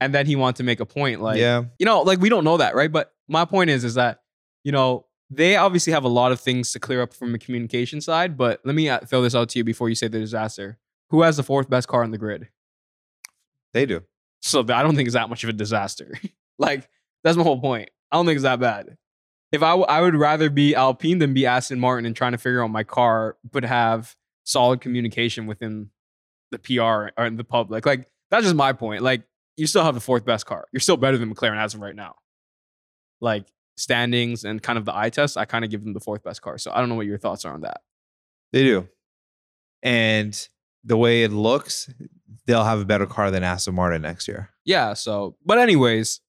and 0.00 0.14
then 0.14 0.26
he 0.26 0.36
wanted 0.36 0.56
to 0.56 0.62
make 0.62 0.80
a 0.80 0.86
point 0.86 1.20
like, 1.20 1.38
yeah, 1.38 1.64
you 1.78 1.86
know, 1.86 2.02
like 2.02 2.20
we 2.20 2.28
don't 2.28 2.44
know 2.44 2.58
that, 2.58 2.74
right? 2.74 2.92
But 2.92 3.12
my 3.28 3.44
point 3.44 3.70
is, 3.70 3.84
is 3.84 3.94
that 3.94 4.20
you 4.62 4.72
know 4.72 5.06
they 5.30 5.56
obviously 5.56 5.92
have 5.92 6.04
a 6.04 6.08
lot 6.08 6.32
of 6.32 6.40
things 6.40 6.72
to 6.72 6.80
clear 6.80 7.02
up 7.02 7.14
from 7.14 7.32
the 7.32 7.38
communication 7.38 8.00
side. 8.00 8.36
But 8.36 8.60
let 8.64 8.74
me 8.74 8.88
uh, 8.88 9.00
throw 9.00 9.22
this 9.22 9.34
out 9.34 9.48
to 9.50 9.58
you 9.58 9.64
before 9.64 9.88
you 9.88 9.94
say 9.94 10.08
the 10.08 10.18
disaster. 10.18 10.78
Who 11.10 11.22
has 11.22 11.36
the 11.36 11.42
fourth 11.42 11.70
best 11.70 11.88
car 11.88 12.02
on 12.02 12.10
the 12.10 12.18
grid? 12.18 12.48
they 13.72 13.86
do. 13.86 14.02
So 14.42 14.60
I 14.60 14.82
don't 14.82 14.96
think 14.96 15.06
it's 15.06 15.14
that 15.14 15.30
much 15.30 15.44
of 15.44 15.50
a 15.50 15.52
disaster. 15.52 16.18
like 16.58 16.88
that's 17.22 17.36
my 17.36 17.42
whole 17.42 17.60
point. 17.60 17.90
I 18.10 18.16
don't 18.16 18.26
think 18.26 18.36
it's 18.36 18.42
that 18.42 18.60
bad. 18.60 18.96
If 19.52 19.62
I, 19.62 19.70
w- 19.70 19.86
I 19.86 20.00
would 20.00 20.14
rather 20.14 20.48
be 20.48 20.74
Alpine 20.74 21.18
than 21.18 21.34
be 21.34 21.46
Aston 21.46 21.80
Martin 21.80 22.06
and 22.06 22.14
trying 22.14 22.32
to 22.32 22.38
figure 22.38 22.62
out 22.62 22.70
my 22.70 22.84
car, 22.84 23.36
but 23.50 23.64
have 23.64 24.16
solid 24.50 24.80
communication 24.80 25.46
within 25.46 25.90
the 26.50 26.58
PR 26.58 27.10
or 27.16 27.26
in 27.26 27.36
the 27.36 27.44
public. 27.44 27.86
Like 27.86 28.08
that's 28.30 28.44
just 28.44 28.56
my 28.56 28.72
point. 28.72 29.02
Like 29.02 29.22
you 29.56 29.66
still 29.66 29.84
have 29.84 29.94
the 29.94 30.00
fourth 30.00 30.24
best 30.24 30.46
car. 30.46 30.66
You're 30.72 30.80
still 30.80 30.96
better 30.96 31.18
than 31.18 31.32
McLaren 31.32 31.58
as 31.58 31.74
of 31.74 31.80
right 31.80 31.94
now. 31.94 32.16
Like 33.20 33.46
standings 33.76 34.44
and 34.44 34.62
kind 34.62 34.78
of 34.78 34.84
the 34.84 34.96
eye 34.96 35.10
test, 35.10 35.36
I 35.36 35.44
kind 35.44 35.64
of 35.64 35.70
give 35.70 35.84
them 35.84 35.92
the 35.92 36.00
fourth 36.00 36.22
best 36.22 36.42
car. 36.42 36.58
So 36.58 36.70
I 36.72 36.80
don't 36.80 36.88
know 36.88 36.94
what 36.94 37.06
your 37.06 37.18
thoughts 37.18 37.44
are 37.44 37.52
on 37.52 37.62
that. 37.62 37.80
They 38.52 38.62
do. 38.62 38.88
And 39.82 40.48
the 40.84 40.96
way 40.96 41.22
it 41.22 41.32
looks, 41.32 41.92
they'll 42.46 42.64
have 42.64 42.80
a 42.80 42.84
better 42.84 43.06
car 43.06 43.30
than 43.30 43.42
Aston 43.42 43.74
Martin 43.74 44.02
next 44.02 44.28
year. 44.28 44.50
Yeah. 44.64 44.94
So, 44.94 45.36
but 45.44 45.58
anyways, 45.58 46.20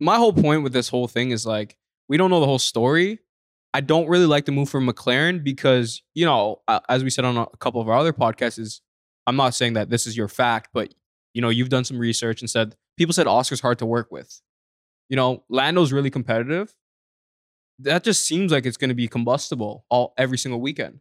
my 0.00 0.16
whole 0.16 0.32
point 0.32 0.62
with 0.62 0.72
this 0.72 0.88
whole 0.88 1.08
thing 1.08 1.30
is 1.30 1.46
like 1.46 1.76
we 2.08 2.16
don't 2.16 2.30
know 2.30 2.40
the 2.40 2.46
whole 2.46 2.58
story. 2.58 3.20
I 3.74 3.80
don't 3.80 4.08
really 4.08 4.26
like 4.26 4.44
the 4.44 4.52
move 4.52 4.68
from 4.68 4.86
McLaren 4.86 5.42
because 5.42 6.02
you 6.14 6.26
know, 6.26 6.60
uh, 6.68 6.80
as 6.88 7.04
we 7.04 7.10
said 7.10 7.24
on 7.24 7.36
a 7.36 7.46
couple 7.58 7.80
of 7.80 7.88
our 7.88 7.96
other 7.96 8.12
podcasts, 8.12 8.58
is 8.58 8.80
I'm 9.26 9.36
not 9.36 9.54
saying 9.54 9.74
that 9.74 9.90
this 9.90 10.06
is 10.06 10.16
your 10.16 10.28
fact, 10.28 10.70
but 10.72 10.94
you 11.34 11.40
know, 11.40 11.48
you've 11.48 11.70
done 11.70 11.84
some 11.84 11.98
research 11.98 12.42
and 12.42 12.50
said 12.50 12.76
people 12.96 13.12
said 13.12 13.26
Oscar's 13.26 13.60
hard 13.60 13.78
to 13.78 13.86
work 13.86 14.10
with. 14.10 14.40
You 15.08 15.16
know, 15.16 15.44
Lando's 15.48 15.92
really 15.92 16.10
competitive. 16.10 16.74
That 17.78 18.04
just 18.04 18.24
seems 18.26 18.52
like 18.52 18.66
it's 18.66 18.76
going 18.76 18.90
to 18.90 18.94
be 18.94 19.08
combustible 19.08 19.84
all 19.88 20.14
every 20.16 20.38
single 20.38 20.60
weekend. 20.60 21.00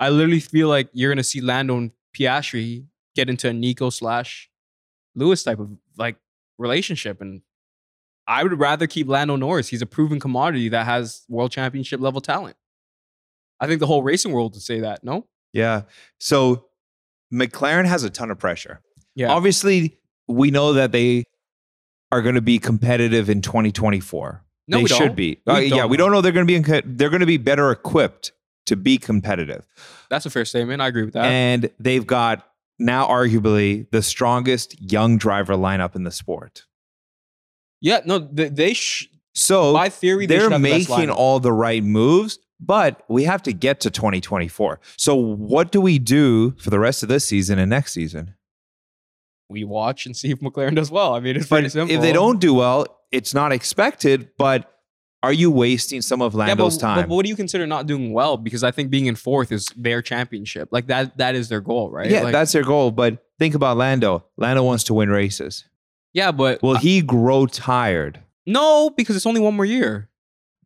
I 0.00 0.10
literally 0.10 0.40
feel 0.40 0.68
like 0.68 0.88
you're 0.92 1.10
going 1.10 1.18
to 1.18 1.24
see 1.24 1.40
Lando 1.40 1.76
and 1.76 1.92
Piastri 2.16 2.86
get 3.14 3.30
into 3.30 3.48
a 3.48 3.52
Nico 3.52 3.90
slash 3.90 4.50
Lewis 5.14 5.42
type 5.42 5.58
of 5.58 5.70
like 5.96 6.16
relationship. 6.58 7.20
And 7.20 7.42
I 8.26 8.42
would 8.42 8.58
rather 8.58 8.86
keep 8.86 9.08
Lando 9.08 9.36
Norris. 9.36 9.68
He's 9.68 9.82
a 9.82 9.86
proven 9.86 10.18
commodity 10.20 10.68
that 10.70 10.84
has 10.86 11.24
world 11.28 11.52
championship 11.52 12.00
level 12.00 12.20
talent. 12.20 12.56
I 13.60 13.66
think 13.66 13.80
the 13.80 13.86
whole 13.86 14.02
racing 14.02 14.32
world 14.32 14.54
would 14.54 14.62
say 14.62 14.80
that. 14.80 15.04
No? 15.04 15.26
Yeah. 15.52 15.82
So 16.18 16.66
McLaren 17.32 17.86
has 17.86 18.02
a 18.04 18.10
ton 18.10 18.30
of 18.30 18.38
pressure. 18.38 18.80
Yeah. 19.14 19.32
Obviously, 19.32 19.98
we 20.28 20.50
know 20.50 20.74
that 20.74 20.92
they 20.92 21.24
are 22.12 22.22
going 22.22 22.34
to 22.34 22.40
be 22.42 22.58
competitive 22.58 23.30
in 23.30 23.42
2024. 23.42 24.42
No, 24.68 24.78
they 24.78 24.82
we 24.82 24.88
should 24.88 25.14
be. 25.16 25.40
We 25.46 25.52
Uh, 25.52 25.58
yeah, 25.58 25.68
don't 25.76 25.90
we 25.90 25.96
know. 25.96 26.04
don't 26.04 26.12
know 26.12 26.20
they're 26.20 26.32
going 26.32 26.46
to 26.46 26.60
be. 26.62 26.72
In, 26.78 26.96
they're 26.96 27.10
going 27.10 27.20
to 27.20 27.26
be 27.26 27.36
better 27.36 27.70
equipped 27.70 28.32
to 28.66 28.76
be 28.76 28.98
competitive, 28.98 29.64
That's 30.10 30.26
a 30.26 30.30
fair 30.30 30.44
statement. 30.44 30.82
I 30.82 30.88
agree 30.88 31.04
with 31.04 31.14
that. 31.14 31.24
and 31.26 31.70
they've 31.78 32.06
got 32.06 32.46
now 32.80 33.06
arguably 33.06 33.88
the 33.92 34.02
strongest 34.02 34.80
young 34.90 35.18
driver 35.18 35.54
lineup 35.54 35.94
in 35.94 36.02
the 36.02 36.10
sport. 36.10 36.64
Yeah, 37.80 38.00
no, 38.04 38.18
they, 38.18 38.48
they 38.48 38.74
sh- 38.74 39.08
So 39.34 39.72
by 39.72 39.88
theory, 39.88 40.26
they 40.26 40.38
they're 40.38 40.58
making 40.58 41.10
all 41.10 41.40
the 41.40 41.52
right 41.52 41.82
moves, 41.84 42.38
but 42.60 43.02
we 43.08 43.24
have 43.24 43.42
to 43.44 43.52
get 43.52 43.80
to 43.80 43.90
2024. 43.90 44.80
So 44.96 45.14
what 45.14 45.72
do 45.72 45.80
we 45.80 45.98
do 45.98 46.52
for 46.52 46.70
the 46.70 46.78
rest 46.78 47.02
of 47.02 47.08
this 47.08 47.24
season 47.24 47.58
and 47.58 47.70
next 47.70 47.92
season? 47.92 48.34
we 49.48 49.62
watch 49.62 50.06
and 50.06 50.16
see 50.16 50.30
if 50.32 50.40
McLaren 50.40 50.74
does 50.74 50.90
well. 50.90 51.14
I 51.14 51.20
mean, 51.20 51.36
it's 51.36 51.46
But 51.46 51.56
pretty 51.58 51.68
simple. 51.68 51.94
if 51.94 52.00
they 52.02 52.12
don't 52.12 52.40
do 52.40 52.52
well, 52.52 52.84
it's 53.12 53.32
not 53.32 53.52
expected. 53.52 54.28
But 54.38 54.68
are 55.22 55.32
you 55.32 55.52
wasting 55.52 56.02
some 56.02 56.20
of 56.20 56.32
yeah, 56.34 56.38
Lando's 56.46 56.76
but, 56.76 56.80
time? 56.80 56.96
but 57.08 57.14
what 57.14 57.22
do 57.24 57.28
you 57.28 57.36
consider 57.36 57.64
not 57.64 57.86
doing 57.86 58.12
well? 58.12 58.36
Because 58.38 58.64
I 58.64 58.72
think 58.72 58.90
being 58.90 59.06
in 59.06 59.14
fourth 59.14 59.52
is 59.52 59.68
their 59.76 60.02
championship. 60.02 60.70
Like 60.72 60.88
that, 60.88 61.16
that 61.18 61.36
is 61.36 61.48
their 61.48 61.60
goal, 61.60 61.92
right? 61.92 62.10
yeah, 62.10 62.22
Like, 62.22 62.32
that's 62.32 62.50
their 62.50 62.64
goal. 62.64 62.90
But 62.90 63.24
think 63.38 63.54
about 63.54 63.76
Lando. 63.76 64.24
Lando 64.36 64.64
wants 64.64 64.82
to 64.84 64.94
win 64.94 65.10
races. 65.10 65.64
Yeah, 66.16 66.32
but 66.32 66.62
Will 66.62 66.76
he 66.78 67.02
grow 67.02 67.46
tired? 67.46 68.20
no, 68.46 68.90
because 68.90 69.14
it's 69.16 69.26
only 69.26 69.40
one 69.40 69.54
more 69.54 69.64
year. 69.66 70.08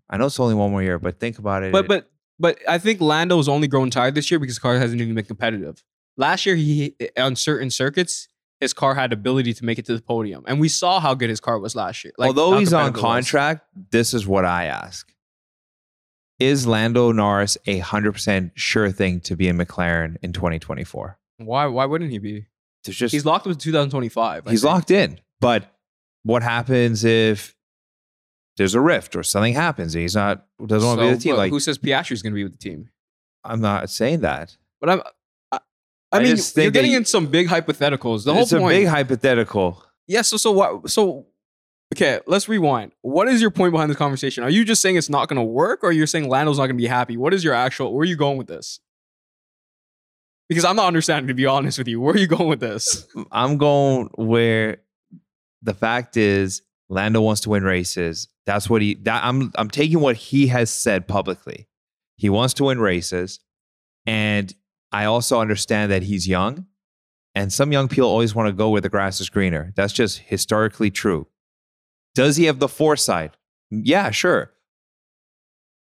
I 0.09 0.16
know 0.16 0.26
it's 0.26 0.38
only 0.40 0.54
one 0.54 0.71
more 0.71 0.83
year, 0.83 0.99
but 0.99 1.19
think 1.19 1.38
about 1.38 1.62
it. 1.64 1.73
But 1.73 1.88
but 1.88 2.09
but 2.38 2.59
I 2.69 2.78
think 2.78 3.00
Lando's 3.00 3.49
only 3.49 3.69
grown 3.69 3.90
tired 3.90 4.14
this 4.14 4.30
year 4.30 4.38
because 4.38 4.59
car 4.59 4.76
hasn't 4.78 5.00
even 5.00 5.14
been 5.14 5.25
competitive. 5.25 5.83
Last 6.16 6.47
year, 6.47 6.54
he 6.57 6.95
on 7.16 7.35
certain 7.37 7.71
circuits, 7.71 8.28
his 8.61 8.73
car 8.73 8.95
had 8.95 9.12
ability 9.12 9.52
to 9.54 9.64
make 9.64 9.78
it 9.78 9.87
to 9.87 9.95
the 9.97 10.02
podium, 10.02 10.45
and 10.47 10.61
we 10.61 10.69
saw 10.69 11.00
how 11.00 11.14
good 11.14 11.30
his 11.30 11.40
car 11.40 11.59
was 11.59 11.75
last 11.75 12.04
year. 12.04 12.12
Like, 12.19 12.28
although 12.28 12.52
how 12.52 12.59
he's 12.59 12.73
on 12.73 12.92
competitive 12.92 13.04
it 13.04 13.07
was. 13.07 13.14
contract, 13.14 13.66
this 13.90 14.14
is 14.14 14.26
what 14.26 14.45
I 14.45 14.64
ask: 14.66 15.12
Is 16.38 16.66
Lando 16.66 17.12
Norris 17.12 17.59
a 17.66 17.78
hundred 17.78 18.12
percent 18.12 18.52
sure 18.54 18.90
thing 18.90 19.21
to 19.21 19.37
be 19.37 19.49
in 19.49 19.57
McLaren 19.59 20.16
in 20.23 20.33
2024? 20.33 21.19
why 21.38 21.66
why 21.66 21.85
wouldn't 21.87 22.11
he 22.11 22.19
be? 22.19 22.47
There's 22.85 22.97
just 22.97 23.12
He's 23.12 23.25
locked 23.26 23.47
with 23.47 23.59
2025. 23.59 24.47
I 24.47 24.50
he's 24.50 24.62
think. 24.62 24.71
locked 24.73 24.90
in. 24.90 25.21
But 25.40 25.64
what 26.23 26.42
happens 26.42 27.04
if 27.04 27.54
there's 28.56 28.75
a 28.75 28.80
rift 28.80 29.16
or 29.16 29.23
something 29.23 29.54
happens 29.54 29.94
and 29.94 30.02
he's 30.02 30.14
not 30.14 30.44
doesn't 30.64 30.87
want 30.87 31.00
to 31.00 31.04
be 31.04 31.11
with 31.11 31.18
the 31.18 31.25
team? 31.25 31.37
Like 31.37 31.50
who 31.50 31.61
says 31.61 31.78
Piastri's 31.78 32.23
going 32.23 32.32
to 32.32 32.37
be 32.37 32.44
with 32.44 32.52
the 32.52 32.59
team? 32.59 32.90
I'm 33.44 33.61
not 33.61 33.88
saying 33.90 34.20
that. 34.20 34.56
But 34.80 34.90
I'm. 34.90 35.02
I, 35.50 35.61
I 36.12 36.18
I 36.18 36.23
mean, 36.23 36.37
you're 36.56 36.70
getting 36.70 36.92
in 36.92 37.04
some 37.04 37.26
big 37.26 37.49
hypotheticals. 37.49 38.25
The 38.25 38.32
whole 38.32 38.42
it's 38.42 38.52
point. 38.52 38.64
a 38.64 38.80
big 38.80 38.88
hypothetical. 38.88 39.82
yeah. 40.06 40.23
So 40.23 40.37
so 40.37 40.52
what? 40.52 40.90
So 40.90 41.26
okay, 41.94 42.20
let's 42.26 42.49
rewind. 42.49 42.92
What 43.02 43.28
is 43.28 43.40
your 43.40 43.50
point 43.50 43.73
behind 43.73 43.90
this 43.90 43.97
conversation? 43.97 44.44
Are 44.44 44.50
you 44.50 44.64
just 44.64 44.82
saying 44.82 44.97
it's 44.97 45.09
not 45.09 45.28
going 45.28 45.38
to 45.38 45.42
work, 45.42 45.80
or 45.82 45.92
you're 45.92 46.06
saying 46.06 46.28
Lando's 46.28 46.59
not 46.59 46.66
going 46.66 46.76
to 46.76 46.82
be 46.82 46.87
happy? 46.87 47.16
What 47.16 47.32
is 47.32 47.42
your 47.44 47.54
actual? 47.54 47.94
Where 47.94 48.02
are 48.02 48.06
you 48.06 48.16
going 48.16 48.37
with 48.37 48.49
this? 48.49 48.80
Because 50.49 50.64
I'm 50.64 50.76
not 50.76 50.87
understanding. 50.87 51.28
To 51.28 51.35
be 51.35 51.47
honest 51.47 51.78
with 51.78 51.88
you, 51.88 52.00
where 52.00 52.14
are 52.14 52.18
you 52.18 52.26
going 52.26 52.49
with 52.49 52.61
this? 52.61 53.06
I'm 53.30 53.56
going 53.56 54.11
where 54.16 54.78
the 55.62 55.75
fact 55.75 56.17
is 56.17 56.62
Lando 56.88 57.21
wants 57.21 57.43
to 57.43 57.50
win 57.50 57.64
races. 57.64 58.29
That's 58.47 58.69
what 58.69 58.83
he 58.83 58.95
that 59.02 59.25
I'm 59.25 59.52
I'm 59.57 59.71
taking 59.71 60.00
what 60.00 60.17
he 60.17 60.49
has 60.49 60.71
said 60.71 61.07
publicly. 61.07 61.69
He 62.17 62.29
wants 62.29 62.55
to 62.55 62.64
win 62.64 62.81
races. 62.81 63.40
And 64.07 64.55
I 64.93 65.05
also 65.05 65.40
understand 65.40 65.93
that 65.93 66.02
he's 66.02 66.26
young. 66.26 66.67
And 67.35 67.52
some 67.52 67.71
young 67.73 67.88
people 67.88 68.09
always 68.09 68.35
want 68.35 68.49
to 68.49 68.52
go 68.52 68.71
where 68.71 68.81
the 68.81 68.88
grass 68.88 69.21
is 69.21 69.31
greener. 69.31 69.73
That's 69.76 69.93
just 69.93 70.19
historically 70.19 70.90
true. 70.90 71.29
Does 72.14 72.37
he 72.37 72.47
have 72.47 72.59
the 72.59 72.69
foresight? 72.69 73.37
Yeah, 73.71 74.11
sure. 74.11 74.52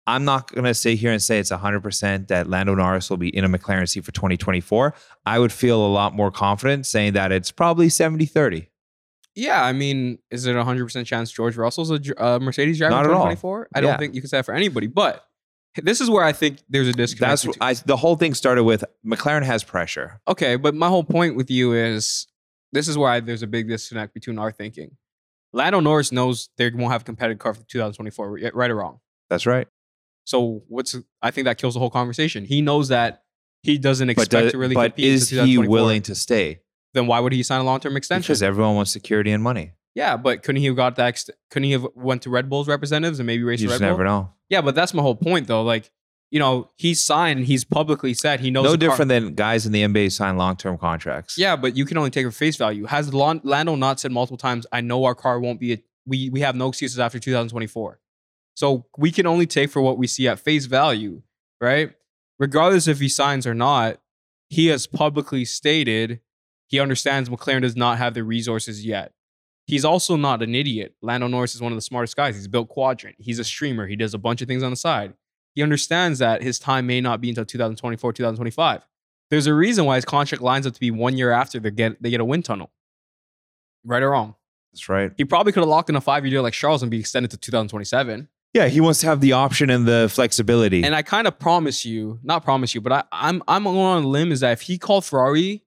I'm 0.06 0.24
not 0.24 0.50
going 0.52 0.64
to 0.64 0.74
sit 0.74 0.98
here 0.98 1.12
and 1.12 1.22
say 1.22 1.38
it's 1.38 1.50
100% 1.50 2.28
that 2.28 2.48
Lando 2.48 2.74
Norris 2.74 3.08
will 3.08 3.16
be 3.16 3.34
in 3.34 3.44
a 3.44 3.48
McLaren 3.48 3.88
seat 3.88 4.04
for 4.04 4.12
2024. 4.12 4.94
I 5.24 5.38
would 5.38 5.52
feel 5.52 5.84
a 5.84 5.88
lot 5.88 6.14
more 6.14 6.30
confident 6.30 6.86
saying 6.86 7.14
that 7.14 7.32
it's 7.32 7.50
probably 7.50 7.88
70 7.88 8.26
30. 8.26 8.68
Yeah, 9.34 9.64
I 9.64 9.72
mean, 9.72 10.18
is 10.30 10.46
it 10.46 10.54
a 10.56 10.62
hundred 10.64 10.84
percent 10.84 11.06
chance 11.06 11.30
George 11.32 11.56
Russell's 11.56 11.90
a 11.90 12.00
uh, 12.22 12.38
Mercedes 12.38 12.78
driver 12.78 12.90
Not 12.94 13.04
in 13.06 13.10
at 13.10 13.14
all. 13.14 13.22
2024? 13.24 13.68
I 13.74 13.80
don't 13.80 13.90
Yeah. 13.90 13.96
think 13.98 14.14
you 14.14 14.20
can 14.20 14.28
say 14.28 14.38
that 14.38 14.44
for 14.46 14.54
anybody. 14.54 14.86
But 14.86 15.24
this 15.82 16.00
is 16.00 16.08
where 16.08 16.22
I 16.22 16.32
think 16.32 16.58
there's 16.68 16.86
a 16.86 16.92
disconnect. 16.92 17.30
That's 17.30 17.44
between- 17.44 17.58
I, 17.62 17.74
the 17.74 17.96
whole 17.96 18.14
thing 18.16 18.34
started 18.34 18.62
with 18.64 18.84
McLaren 19.04 19.42
has 19.44 19.64
pressure. 19.64 20.20
Okay, 20.28 20.54
but 20.56 20.74
my 20.74 20.88
whole 20.88 21.02
point 21.02 21.34
with 21.34 21.50
you 21.50 21.72
is 21.72 22.28
this 22.72 22.86
is 22.86 22.96
why 22.96 23.18
there's 23.20 23.42
a 23.42 23.46
big 23.48 23.68
disconnect 23.68 24.14
between 24.14 24.38
our 24.38 24.52
thinking. 24.52 24.96
Lando 25.52 25.80
Norris 25.80 26.12
knows 26.12 26.48
they 26.56 26.70
won't 26.70 26.92
have 26.92 27.02
a 27.02 27.04
competitive 27.04 27.38
car 27.40 27.54
for 27.54 27.62
2024, 27.64 28.30
right 28.30 28.54
right 28.54 28.70
or 28.70 28.76
wrong. 28.76 29.00
That's 29.30 29.46
right. 29.46 29.66
So 30.26 30.62
what's 30.68 30.94
I 31.22 31.30
think 31.32 31.44
that 31.46 31.58
kills 31.58 31.74
the 31.74 31.80
whole 31.80 31.90
conversation. 31.90 32.44
He 32.44 32.62
knows 32.62 32.88
that 32.88 33.22
he 33.62 33.78
doesn't 33.78 34.10
expect 34.10 34.30
does- 34.30 34.52
to 34.52 34.58
really 34.58 34.74
but 34.74 34.92
compete. 34.92 35.06
is 35.06 35.30
he 35.30 35.58
willing 35.58 36.02
to 36.02 36.14
stay? 36.14 36.60
Then 36.94 37.06
why 37.06 37.20
would 37.20 37.32
he 37.32 37.42
sign 37.42 37.60
a 37.60 37.64
long 37.64 37.80
term 37.80 37.96
extension? 37.96 38.22
Because 38.32 38.42
everyone 38.42 38.76
wants 38.76 38.90
security 38.92 39.30
and 39.32 39.42
money. 39.42 39.72
yeah, 39.94 40.16
but 40.16 40.42
couldn't 40.42 40.60
he 40.60 40.66
have 40.66 40.76
got 40.76 40.96
that? 40.96 41.14
Ext- 41.14 41.30
couldn't 41.50 41.64
he 41.64 41.72
have 41.72 41.86
went 41.94 42.22
to 42.22 42.30
Red 42.30 42.48
Bull's 42.48 42.68
representatives 42.68 43.18
and 43.18 43.26
maybe 43.26 43.42
raised? 43.42 43.62
You 43.62 43.68
a 43.68 43.72
Red 43.72 43.80
Bull? 43.80 43.88
never 43.88 44.04
know. 44.04 44.30
Yeah, 44.48 44.60
but 44.62 44.74
that's 44.74 44.94
my 44.94 45.02
whole 45.02 45.16
point 45.16 45.46
though. 45.48 45.62
Like, 45.62 45.90
you 46.30 46.38
know, 46.40 46.70
he's 46.76 47.02
signed 47.02 47.46
he's 47.46 47.64
publicly 47.64 48.14
said 48.14 48.40
he 48.40 48.50
knows 48.50 48.64
No 48.64 48.72
the 48.72 48.78
car- 48.78 48.88
different 48.90 49.08
than 49.10 49.34
guys 49.34 49.66
in 49.66 49.72
the 49.72 49.82
NBA 49.82 50.10
sign 50.12 50.36
long 50.36 50.56
term 50.56 50.78
contracts. 50.78 51.36
Yeah, 51.38 51.56
but 51.56 51.76
you 51.76 51.84
can 51.84 51.98
only 51.98 52.10
take 52.10 52.24
her 52.24 52.30
face 52.32 52.56
value. 52.56 52.86
Has 52.86 53.12
Lon- 53.12 53.40
Lando 53.44 53.74
not 53.76 54.00
said 54.00 54.10
multiple 54.12 54.36
times, 54.38 54.66
I 54.72 54.80
know 54.80 55.04
our 55.04 55.14
car 55.14 55.38
won't 55.40 55.60
be, 55.60 55.72
a, 55.74 55.82
we, 56.06 56.28
we 56.30 56.40
have 56.40 56.54
no 56.56 56.68
excuses 56.68 56.98
after 56.98 57.18
2024. 57.18 58.00
So 58.56 58.86
we 58.96 59.10
can 59.10 59.26
only 59.26 59.46
take 59.46 59.70
for 59.70 59.82
what 59.82 59.98
we 59.98 60.06
see 60.06 60.28
at 60.28 60.38
face 60.38 60.66
value, 60.66 61.22
right? 61.60 61.90
Regardless 62.38 62.86
if 62.88 63.00
he 63.00 63.08
signs 63.08 63.46
or 63.46 63.54
not, 63.54 64.00
he 64.48 64.66
has 64.68 64.86
publicly 64.86 65.44
stated 65.44 66.20
he 66.74 66.80
understands 66.80 67.30
McLaren 67.30 67.60
does 67.60 67.76
not 67.76 67.98
have 67.98 68.14
the 68.14 68.24
resources 68.24 68.84
yet. 68.84 69.12
He's 69.68 69.84
also 69.84 70.16
not 70.16 70.42
an 70.42 70.56
idiot. 70.56 70.96
Lando 71.02 71.28
Norris 71.28 71.54
is 71.54 71.60
one 71.60 71.70
of 71.70 71.76
the 71.76 71.82
smartest 71.82 72.16
guys. 72.16 72.34
He's 72.34 72.48
built 72.48 72.68
Quadrant. 72.68 73.14
He's 73.20 73.38
a 73.38 73.44
streamer. 73.44 73.86
He 73.86 73.94
does 73.94 74.12
a 74.12 74.18
bunch 74.18 74.42
of 74.42 74.48
things 74.48 74.64
on 74.64 74.70
the 74.70 74.76
side. 74.76 75.14
He 75.54 75.62
understands 75.62 76.18
that 76.18 76.42
his 76.42 76.58
time 76.58 76.88
may 76.88 77.00
not 77.00 77.20
be 77.20 77.28
until 77.28 77.44
2024, 77.44 78.12
2025. 78.12 78.84
There's 79.30 79.46
a 79.46 79.54
reason 79.54 79.84
why 79.84 79.94
his 79.94 80.04
contract 80.04 80.42
lines 80.42 80.66
up 80.66 80.74
to 80.74 80.80
be 80.80 80.90
one 80.90 81.16
year 81.16 81.30
after 81.30 81.60
they 81.60 81.70
get 81.70 82.02
they 82.02 82.10
get 82.10 82.20
a 82.20 82.24
wind 82.24 82.44
tunnel. 82.44 82.72
Right 83.84 84.02
or 84.02 84.10
wrong? 84.10 84.34
That's 84.72 84.88
right. 84.88 85.12
He 85.16 85.24
probably 85.24 85.52
could 85.52 85.60
have 85.60 85.68
locked 85.68 85.90
in 85.90 85.94
a 85.94 86.00
five 86.00 86.24
year 86.24 86.32
deal 86.32 86.42
like 86.42 86.54
Charles 86.54 86.82
and 86.82 86.90
be 86.90 86.98
extended 86.98 87.30
to 87.30 87.36
2027. 87.36 88.28
Yeah, 88.52 88.66
he 88.66 88.80
wants 88.80 88.98
to 89.00 89.06
have 89.06 89.20
the 89.20 89.32
option 89.32 89.70
and 89.70 89.86
the 89.86 90.08
flexibility. 90.12 90.82
And 90.82 90.94
I 90.94 91.02
kind 91.02 91.28
of 91.28 91.38
promise 91.38 91.84
you, 91.84 92.18
not 92.24 92.44
promise 92.44 92.74
you, 92.74 92.80
but 92.80 92.92
I, 92.92 93.04
I'm 93.12 93.44
I'm 93.46 93.62
going 93.62 93.78
on 93.78 94.02
a 94.02 94.08
limb 94.08 94.32
is 94.32 94.40
that 94.40 94.52
if 94.52 94.62
he 94.62 94.76
called 94.76 95.04
Ferrari 95.04 95.63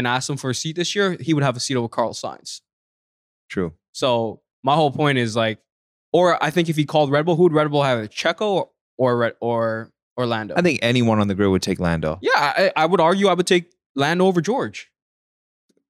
and 0.00 0.06
asked 0.08 0.28
him 0.28 0.36
for 0.36 0.50
a 0.50 0.54
seat 0.54 0.76
this 0.76 0.94
year, 0.96 1.16
he 1.20 1.32
would 1.34 1.42
have 1.44 1.56
a 1.56 1.60
seat 1.60 1.76
over 1.76 1.88
Carl 1.88 2.12
Sainz. 2.12 2.60
True. 3.48 3.72
So 3.92 4.40
my 4.62 4.74
whole 4.74 4.90
point 4.90 5.18
is 5.18 5.36
like, 5.36 5.58
or 6.12 6.42
I 6.42 6.50
think 6.50 6.68
if 6.68 6.76
he 6.76 6.84
called 6.84 7.10
Red 7.10 7.24
Bull, 7.24 7.36
who 7.36 7.44
would 7.44 7.52
Red 7.52 7.70
Bull 7.70 7.82
have? 7.82 8.08
Checo 8.10 8.40
or 8.40 8.70
or 8.98 9.16
Red- 9.16 9.36
or 9.40 9.90
Orlando? 10.18 10.54
I 10.56 10.62
think 10.62 10.80
anyone 10.82 11.20
on 11.20 11.28
the 11.28 11.34
grid 11.34 11.50
would 11.50 11.62
take 11.62 11.78
Lando. 11.80 12.18
yeah, 12.22 12.30
I, 12.36 12.72
I 12.76 12.86
would 12.86 13.00
argue 13.00 13.28
I 13.28 13.34
would 13.34 13.46
take 13.46 13.72
Lando 13.94 14.26
over 14.26 14.40
George. 14.40 14.90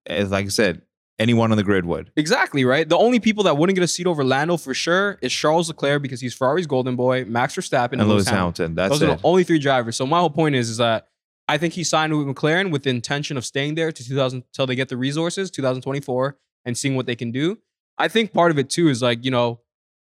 As 0.06 0.30
like 0.30 0.46
I 0.46 0.48
said, 0.48 0.82
anyone 1.18 1.50
on 1.50 1.56
the 1.58 1.62
grid 1.64 1.84
would. 1.86 2.10
Exactly, 2.16 2.64
right? 2.64 2.88
The 2.88 2.96
only 2.96 3.20
people 3.20 3.44
that 3.44 3.56
wouldn't 3.58 3.74
get 3.76 3.82
a 3.84 3.88
seat 3.88 4.06
over 4.06 4.24
Lando 4.24 4.56
for 4.56 4.72
sure 4.74 5.18
is 5.20 5.32
Charles 5.32 5.68
Leclerc 5.68 6.00
because 6.02 6.20
he's 6.20 6.34
Ferrari's 6.34 6.66
golden 6.66 6.96
boy, 6.96 7.24
Max 7.26 7.54
Verstappen, 7.56 7.92
and, 7.92 8.00
And 8.02 8.08
Lewis 8.10 8.26
Hamilton. 8.28 8.36
Hamilton. 8.36 8.74
That's 8.76 8.90
Those 8.98 9.02
are 9.08 9.12
it. 9.12 9.18
the 9.20 9.26
only 9.26 9.44
three 9.44 9.58
drivers. 9.58 9.96
So 9.96 10.06
my 10.06 10.18
whole 10.20 10.30
point 10.30 10.54
is, 10.54 10.70
is 10.70 10.78
that 10.78 11.08
I 11.50 11.58
think 11.58 11.74
he 11.74 11.82
signed 11.82 12.16
with 12.16 12.28
McLaren 12.28 12.70
with 12.70 12.84
the 12.84 12.90
intention 12.90 13.36
of 13.36 13.44
staying 13.44 13.74
there 13.74 13.90
to 13.90 14.04
2000 14.04 14.44
until 14.46 14.68
they 14.68 14.76
get 14.76 14.88
the 14.88 14.96
resources, 14.96 15.50
2024, 15.50 16.38
and 16.64 16.78
seeing 16.78 16.94
what 16.94 17.06
they 17.06 17.16
can 17.16 17.32
do. 17.32 17.58
I 17.98 18.06
think 18.06 18.32
part 18.32 18.52
of 18.52 18.58
it 18.58 18.70
too 18.70 18.88
is 18.88 19.02
like 19.02 19.24
you 19.24 19.32
know, 19.32 19.60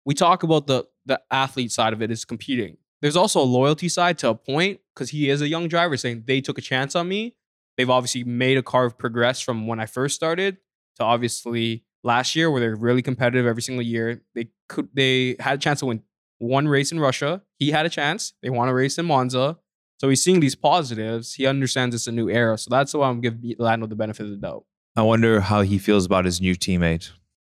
we 0.05 0.13
talk 0.13 0.43
about 0.43 0.65
the 0.67 0.85
the 1.05 1.19
athlete 1.29 1.73
side 1.73 1.91
of 1.91 2.01
it 2.01 2.09
is 2.09 2.23
competing. 2.23 2.77
There's 3.01 3.17
also 3.17 3.41
a 3.41 3.43
loyalty 3.43 3.89
side 3.89 4.17
to 4.19 4.29
a 4.29 4.35
point 4.35 4.79
because 4.93 5.09
he 5.09 5.29
is 5.29 5.41
a 5.41 5.47
young 5.49 5.67
driver 5.67 5.97
saying 5.97 6.23
they 6.25 6.39
took 6.39 6.57
a 6.57 6.61
chance 6.61 6.95
on 6.95 7.09
me. 7.09 7.35
They've 7.75 7.89
obviously 7.89 8.23
made 8.23 8.57
a 8.57 8.63
car 8.63 8.89
progress 8.89 9.41
from 9.41 9.67
when 9.67 9.81
I 9.81 9.87
first 9.87 10.15
started 10.15 10.55
to 10.95 11.03
obviously 11.03 11.83
last 12.01 12.37
year 12.37 12.49
where 12.49 12.61
they're 12.61 12.77
really 12.77 13.01
competitive 13.01 13.45
every 13.45 13.61
single 13.61 13.83
year. 13.83 14.21
They 14.35 14.47
could 14.69 14.87
they 14.93 15.35
had 15.41 15.55
a 15.55 15.57
chance 15.57 15.81
to 15.81 15.87
win 15.87 16.01
one 16.37 16.69
race 16.69 16.93
in 16.93 16.99
Russia. 17.01 17.41
He 17.59 17.71
had 17.71 17.85
a 17.85 17.89
chance. 17.89 18.31
They 18.41 18.49
want 18.49 18.69
to 18.69 18.73
race 18.73 18.97
in 18.97 19.05
Monza. 19.05 19.57
So 20.05 20.09
he's 20.09 20.21
seeing 20.21 20.39
these 20.39 20.53
positives. 20.53 21.33
He 21.33 21.47
understands 21.47 21.95
it's 21.95 22.05
a 22.05 22.11
new 22.11 22.29
era. 22.29 22.59
So 22.59 22.69
that's 22.69 22.93
why 22.93 23.09
I'm 23.09 23.21
giving 23.21 23.55
Lando 23.57 23.87
the 23.87 23.95
benefit 23.95 24.25
of 24.25 24.29
the 24.29 24.37
doubt. 24.37 24.63
I 24.95 25.01
wonder 25.01 25.39
how 25.39 25.61
he 25.63 25.79
feels 25.79 26.05
about 26.05 26.25
his 26.25 26.39
new 26.39 26.53
teammate. 26.53 27.09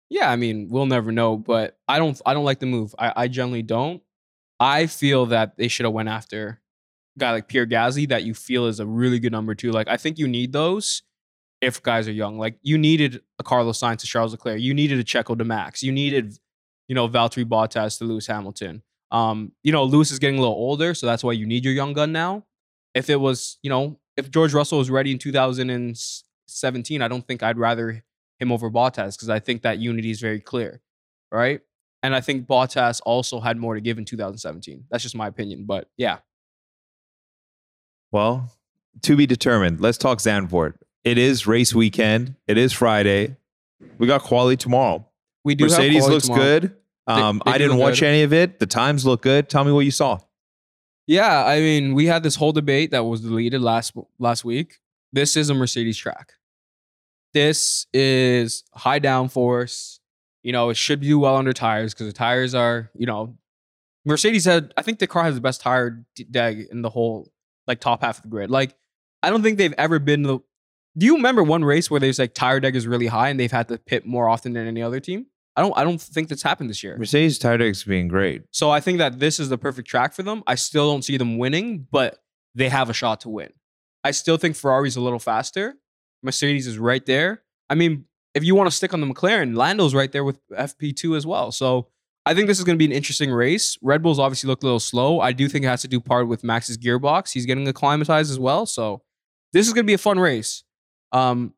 Yeah, 0.08 0.30
I 0.30 0.36
mean, 0.36 0.68
we'll 0.70 0.86
never 0.86 1.12
know, 1.12 1.36
but 1.36 1.80
I 1.88 1.98
don't 1.98 2.22
I 2.28 2.36
don't 2.36 2.46
like 2.46 2.60
the 2.60 2.68
move. 2.68 2.94
I, 3.00 3.12
I 3.16 3.28
generally 3.28 3.64
don't. 3.64 4.04
I 4.60 4.86
feel 4.86 5.26
that 5.28 5.58
they 5.58 5.68
should 5.68 5.86
have 5.86 5.94
went 5.94 6.10
after 6.10 6.62
a 7.16 7.20
guy 7.20 7.32
like 7.32 7.48
Pierre 7.48 7.66
Gasly 7.66 8.08
that 8.10 8.24
you 8.24 8.36
feel 8.36 8.68
is 8.68 8.80
a 8.80 8.86
really 8.86 9.18
good 9.18 9.32
number 9.32 9.56
two. 9.56 9.72
Like 9.72 9.88
I 9.88 9.98
think 9.98 10.20
you 10.20 10.28
need 10.28 10.54
those 10.54 11.02
if 11.60 11.82
guys 11.82 12.08
are 12.08 12.12
young. 12.12 12.38
Like 12.38 12.60
you 12.62 12.78
needed 12.78 13.22
a 13.40 13.44
Carlos 13.44 13.80
Sainz 13.80 13.98
to 14.02 14.06
Charles 14.06 14.32
Leclerc. 14.32 14.62
You 14.62 14.76
needed 14.76 15.00
a 15.00 15.04
Checo 15.04 15.36
to 15.36 15.44
Max. 15.44 15.82
You 15.82 15.92
needed, 15.92 16.38
you 16.88 16.94
know, 16.94 17.10
Valtteri 17.10 17.46
Bottas 17.46 17.98
to 17.98 18.04
Lewis 18.04 18.28
Hamilton. 18.28 18.84
Um, 19.14 19.54
you 19.64 19.72
know, 19.72 19.84
Lewis 19.86 20.12
is 20.12 20.20
getting 20.20 20.38
a 20.38 20.42
little 20.42 20.56
older, 20.56 20.94
so 20.94 21.06
that's 21.06 21.24
why 21.24 21.32
you 21.32 21.46
need 21.46 21.64
your 21.64 21.74
young 21.74 21.94
gun 21.94 22.12
now. 22.12 22.44
If 22.94 23.10
it 23.10 23.16
was, 23.16 23.60
you 23.62 23.70
know, 23.70 24.00
if 24.18 24.30
George 24.30 24.54
Russell 24.54 24.80
was 24.80 24.90
ready 24.90 25.12
in 25.12 25.20
2017, 25.20 27.02
I 27.02 27.08
don't 27.08 27.26
think 27.26 27.44
I'd 27.44 27.58
rather 27.58 28.04
him 28.40 28.52
over 28.52 28.70
Bottas 28.70 29.16
because 29.16 29.30
I 29.30 29.40
think 29.40 29.62
that 29.62 29.78
unity 29.80 30.12
is 30.12 30.20
very 30.20 30.40
clear, 30.40 30.82
right? 31.32 31.62
And 32.02 32.14
I 32.14 32.22
think 32.22 32.48
Bottas 32.48 33.02
also 33.06 33.40
had 33.40 33.58
more 33.58 33.76
to 33.76 33.82
give 33.82 33.98
in 33.98 34.06
2017. 34.06 34.86
That's 34.90 35.04
just 35.04 35.16
my 35.16 35.28
opinion, 35.28 35.66
but 35.66 35.88
yeah, 35.96 36.18
Well, 38.12 38.52
to 39.04 39.16
be 39.16 39.26
determined. 39.26 39.80
Let's 39.80 39.98
talk 39.98 40.20
Zandvoort. 40.20 40.74
It 41.04 41.18
is 41.18 41.48
race 41.48 41.74
weekend. 41.74 42.36
It 42.48 42.58
is 42.58 42.74
Friday. 42.74 43.38
We 43.98 44.08
got 44.08 44.22
quality 44.22 44.58
tomorrow. 44.58 45.08
we 45.44 45.56
do. 45.56 45.66
Mercedes 45.66 46.08
looks 46.08 46.26
tomorrow. 46.26 46.60
good. 46.60 46.76
Um, 47.08 47.42
they 47.46 47.52
I 47.52 47.58
didn't 47.58 47.78
watch 47.78 48.00
good. 48.00 48.08
any 48.08 48.24
of 48.24 48.34
it. 48.34 48.60
The 48.60 48.66
times 48.66 49.06
look 49.06 49.22
good. 49.22 49.50
Tell 49.50 49.64
me 49.64 49.72
what 49.72 49.82
you 49.82 49.92
saw. 49.92 50.20
Yeah, 51.06 51.46
I 51.46 51.60
mean, 51.60 51.94
we 51.94 52.06
had 52.06 52.24
this 52.24 52.36
whole 52.36 52.54
debate 52.54 52.92
that 52.92 53.04
was 53.04 53.22
deleted 53.22 53.62
last 53.62 53.94
last 54.20 54.46
week. 54.46 54.80
This 55.12 55.36
is 55.36 55.50
a 55.50 55.54
Mercedes 55.54 55.98
track. 55.98 56.34
This 57.34 57.88
is 57.94 58.64
high 58.74 59.00
downforce. 59.00 60.00
You 60.44 60.52
know, 60.52 60.70
it 60.70 60.78
should 60.78 61.02
do 61.02 61.20
well 61.20 61.36
under 61.36 61.54
tires 61.54 61.94
because 61.94 62.08
the 62.08 62.14
tires 62.14 62.54
are, 62.54 62.90
you 62.96 63.06
know, 63.06 63.38
Mercedes 64.06 64.46
had, 64.46 64.74
I 64.76 64.82
think 64.82 65.00
the 65.00 65.08
car 65.08 65.24
has 65.24 65.36
the 65.36 65.42
best 65.42 65.62
tire 65.62 66.06
deg 66.30 66.68
in 66.72 66.82
the 66.82 66.90
whole 66.90 67.32
like 67.68 67.80
top 67.80 68.02
half 68.02 68.18
of 68.18 68.24
the 68.24 68.30
grid. 68.30 68.52
Like, 68.52 68.76
I 69.22 69.30
don't 69.30 69.42
think 69.42 69.58
they've 69.58 69.74
ever 69.78 70.00
been 70.00 70.24
the. 70.24 70.40
Do 70.98 71.06
you 71.06 71.16
remember 71.16 71.42
one 71.44 71.66
race 71.66 71.90
where 71.90 72.00
there's 72.00 72.20
like 72.20 72.34
tire 72.34 72.60
deg 72.60 72.76
is 72.76 72.86
really 72.86 73.08
high 73.08 73.30
and 73.30 73.40
they've 73.40 73.52
had 73.52 73.68
to 73.70 73.78
pit 73.78 74.06
more 74.06 74.30
often 74.30 74.54
than 74.54 74.68
any 74.68 74.82
other 74.82 75.00
team? 75.00 75.26
I 75.56 75.62
don't. 75.62 75.78
I 75.78 75.84
don't 75.84 76.02
think 76.02 76.30
that's 76.30 76.42
happened 76.42 76.70
this 76.70 76.84
year. 76.84 76.98
Mercedes 76.98 77.38
deg's 77.38 77.84
being 77.84 78.08
great. 78.08 78.44
So 78.52 78.72
I 78.72 78.80
think 78.80 78.98
that 78.98 79.20
this 79.20 79.40
is 79.40 79.50
the 79.50 79.58
perfect 79.58 79.88
track 79.88 80.14
for 80.14 80.24
them. 80.24 80.44
I 80.48 80.56
still 80.56 80.92
don't 80.92 81.04
see 81.04 81.18
them 81.18 81.38
winning, 81.38 81.88
but 81.92 82.20
they 82.56 82.70
have 82.70 82.90
a 82.90 82.94
shot 82.94 83.22
to 83.22 83.30
win. 83.30 83.52
I 84.04 84.12
still 84.12 84.38
think 84.38 84.56
Ferrari's 84.56 84.96
a 84.96 85.02
little 85.02 85.20
faster. 85.20 85.76
Mercedes 86.24 86.68
is 86.68 86.78
right 86.78 87.06
there. 87.06 87.44
I 87.70 87.76
mean, 87.76 88.06
if 88.34 88.44
you 88.44 88.56
want 88.56 88.70
to 88.70 88.76
stick 88.76 88.94
on 88.94 89.02
the 89.02 89.08
McLaren, 89.08 89.56
Lando's 89.56 89.94
right 89.94 90.12
there 90.12 90.24
with 90.24 90.40
FP2 90.50 91.16
as 91.16 91.26
well. 91.26 91.52
So 91.52 91.88
I 92.26 92.34
think 92.34 92.48
this 92.48 92.58
is 92.58 92.66
going 92.66 92.78
to 92.78 92.80
be 92.80 92.86
an 92.86 92.96
interesting 92.96 93.32
race. 93.32 93.78
Red 93.82 94.02
Bulls 94.02 94.20
obviously 94.20 94.48
look 94.48 94.64
a 94.64 94.66
little 94.66 94.80
slow. 94.80 95.20
I 95.20 95.34
do 95.34 95.48
think 95.48 95.66
it 95.66 95.68
has 95.68 95.82
to 95.82 95.88
do 95.88 96.00
part 96.00 96.28
with 96.28 96.44
Max's 96.44 96.78
gearbox. 96.78 97.32
He's 97.32 97.46
getting 97.46 97.68
acclimatized 97.68 98.32
as 98.32 98.40
well. 98.40 98.66
So 98.66 99.04
this 99.52 99.68
is 99.68 99.74
going 99.74 99.86
to 99.86 99.88
be 99.88 99.94
a 99.94 100.00
fun 100.00 100.20
race. 100.20 100.64
Um, 101.12 101.54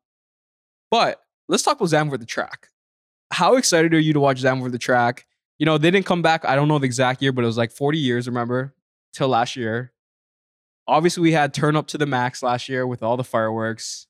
but 0.90 1.20
let's 1.48 1.62
talk 1.62 1.76
about 1.76 1.88
Zandvoort 1.88 2.20
the 2.20 2.26
track. 2.26 2.68
How 3.32 3.56
excited 3.56 3.92
are 3.94 3.98
you 3.98 4.12
to 4.12 4.20
watch 4.20 4.42
Zandvoort 4.42 4.72
the 4.72 4.78
track? 4.78 5.26
You 5.58 5.66
know, 5.66 5.78
they 5.78 5.90
didn't 5.90 6.06
come 6.06 6.22
back. 6.22 6.44
I 6.44 6.54
don't 6.54 6.68
know 6.68 6.78
the 6.78 6.86
exact 6.86 7.22
year, 7.22 7.32
but 7.32 7.42
it 7.44 7.46
was 7.46 7.56
like 7.56 7.72
40 7.72 7.98
years, 7.98 8.26
remember, 8.26 8.74
till 9.12 9.28
last 9.28 9.56
year. 9.56 9.92
Obviously, 10.86 11.22
we 11.22 11.32
had 11.32 11.52
turn 11.52 11.74
up 11.76 11.88
to 11.88 11.98
the 11.98 12.06
max 12.06 12.42
last 12.42 12.68
year 12.68 12.86
with 12.86 13.02
all 13.02 13.16
the 13.16 13.24
fireworks. 13.24 14.06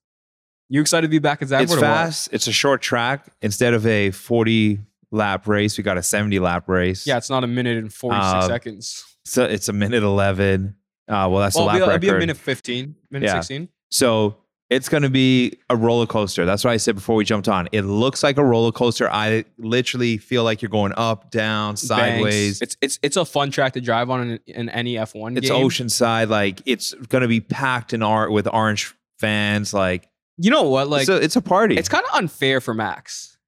You 0.68 0.80
excited 0.80 1.06
to 1.06 1.10
be 1.10 1.20
back 1.20 1.40
at 1.42 1.48
Zandvoort? 1.48 1.62
It's 1.62 1.74
fast. 1.76 2.28
It's 2.32 2.46
a 2.48 2.52
short 2.52 2.82
track. 2.82 3.32
Instead 3.40 3.72
of 3.72 3.86
a 3.86 4.10
40 4.10 4.80
lap 5.12 5.46
race, 5.46 5.78
we 5.78 5.84
got 5.84 5.96
a 5.96 6.02
70 6.02 6.38
lap 6.40 6.68
race. 6.68 7.06
Yeah, 7.06 7.16
it's 7.16 7.30
not 7.30 7.44
a 7.44 7.46
minute 7.46 7.78
and 7.78 7.92
46 7.92 8.24
Uh, 8.26 8.48
seconds. 8.48 9.04
So 9.24 9.44
it's 9.44 9.68
a 9.68 9.72
minute 9.72 10.02
11. 10.02 10.74
Uh, 11.08 11.28
well, 11.30 11.36
that's 11.38 11.56
Well, 11.56 11.68
the 11.68 11.76
it'll 11.76 11.88
lap 11.88 12.00
be, 12.00 12.08
it'll 12.08 12.18
be 12.18 12.24
a 12.24 12.26
minute 12.26 12.36
15, 12.36 12.96
minute 13.10 13.26
Yeah. 13.26 13.40
16. 13.40 13.68
So 13.90 14.36
it's 14.68 14.88
going 14.88 15.04
to 15.04 15.10
be 15.10 15.58
a 15.70 15.76
roller 15.76 16.06
coaster. 16.06 16.44
That's 16.44 16.64
what 16.64 16.72
I 16.72 16.76
said 16.76 16.96
before 16.96 17.14
we 17.14 17.24
jumped 17.24 17.46
on. 17.48 17.68
It 17.70 17.82
looks 17.82 18.22
like 18.24 18.36
a 18.36 18.44
roller 18.44 18.72
coaster. 18.72 19.08
I 19.08 19.44
literally 19.58 20.18
feel 20.18 20.42
like 20.42 20.60
you're 20.60 20.68
going 20.70 20.92
up, 20.96 21.30
down, 21.30 21.76
sideways. 21.76 22.58
Banks. 22.58 22.62
It's 22.62 22.76
it's 22.80 22.98
it's 23.02 23.16
a 23.16 23.24
fun 23.24 23.50
track 23.52 23.74
to 23.74 23.80
drive 23.80 24.10
on 24.10 24.28
in, 24.30 24.40
in 24.46 24.68
any 24.70 24.94
F1 24.94 25.36
It's 25.38 25.48
game. 25.48 25.64
oceanside. 25.64 26.28
Like 26.28 26.62
it's 26.66 26.94
going 26.94 27.22
to 27.22 27.28
be 27.28 27.40
packed 27.40 27.92
in 27.92 28.02
art 28.02 28.32
with 28.32 28.48
orange 28.52 28.92
fans. 29.20 29.72
Like, 29.72 30.08
You 30.36 30.50
know 30.50 30.64
what? 30.64 30.88
Like 30.88 31.02
it's, 31.02 31.10
a, 31.10 31.16
it's 31.22 31.36
a 31.36 31.42
party. 31.42 31.76
it's 31.76 31.88
kind 31.88 32.04
of 32.10 32.18
unfair 32.18 32.60
for 32.60 32.74
Max. 32.74 33.38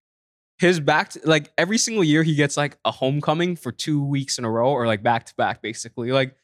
His 0.60 0.78
back, 0.80 1.10
to, 1.10 1.20
like 1.25 1.52
every 1.58 1.78
single 1.78 2.02
year, 2.02 2.22
he 2.25 2.34
gets 2.37 2.56
like 2.56 2.78
a 2.84 2.90
homecoming 2.90 3.54
for 3.56 3.70
two 3.72 4.04
weeks 4.04 4.38
in 4.38 4.44
a 4.44 4.50
row, 4.50 4.70
or 4.70 4.87
like 4.87 5.02
back 5.04 5.26
to 5.26 5.34
back, 5.37 5.62
basically. 5.62 6.10
Like, 6.10 6.34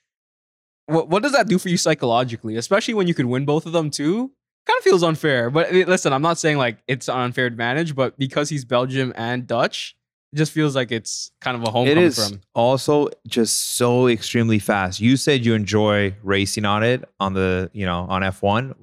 what 0.86 1.08
what 1.08 1.22
does 1.22 1.32
that 1.32 1.48
do 1.48 1.58
for 1.58 1.68
you 1.68 1.76
psychologically? 1.76 2.56
Especially 2.56 2.94
when 2.94 3.06
you 3.08 3.14
could 3.14 3.26
win 3.26 3.44
both 3.44 3.66
of 3.66 3.72
them 3.72 3.90
too. 3.90 4.32
Kind 4.66 4.78
of 4.78 4.84
feels 4.84 5.02
unfair. 5.02 5.50
But 5.50 5.68
I 5.68 5.72
mean, 5.72 5.86
listen, 5.86 6.12
I'm 6.12 6.22
not 6.22 6.38
saying 6.38 6.56
like 6.56 6.78
it's 6.88 7.08
an 7.08 7.18
unfair 7.18 7.46
advantage, 7.46 7.94
but 7.94 8.18
because 8.18 8.48
he's 8.48 8.64
Belgium 8.64 9.12
and 9.16 9.46
Dutch, 9.46 9.94
it 10.32 10.36
just 10.36 10.52
feels 10.52 10.74
like 10.74 10.90
it's 10.90 11.30
kind 11.40 11.56
of 11.56 11.62
a 11.62 11.66
it 11.66 11.70
homecoming 11.70 12.04
is 12.04 12.16
for 12.16 12.34
him. 12.34 12.40
also 12.54 13.08
just 13.26 13.76
so 13.76 14.08
extremely 14.08 14.58
fast. 14.58 15.00
You 15.00 15.16
said 15.16 15.44
you 15.44 15.54
enjoy 15.54 16.16
racing 16.22 16.64
on 16.64 16.82
it 16.82 17.08
on 17.20 17.34
the, 17.34 17.70
you 17.74 17.84
know, 17.84 18.06
on 18.08 18.22
F1. 18.22 18.74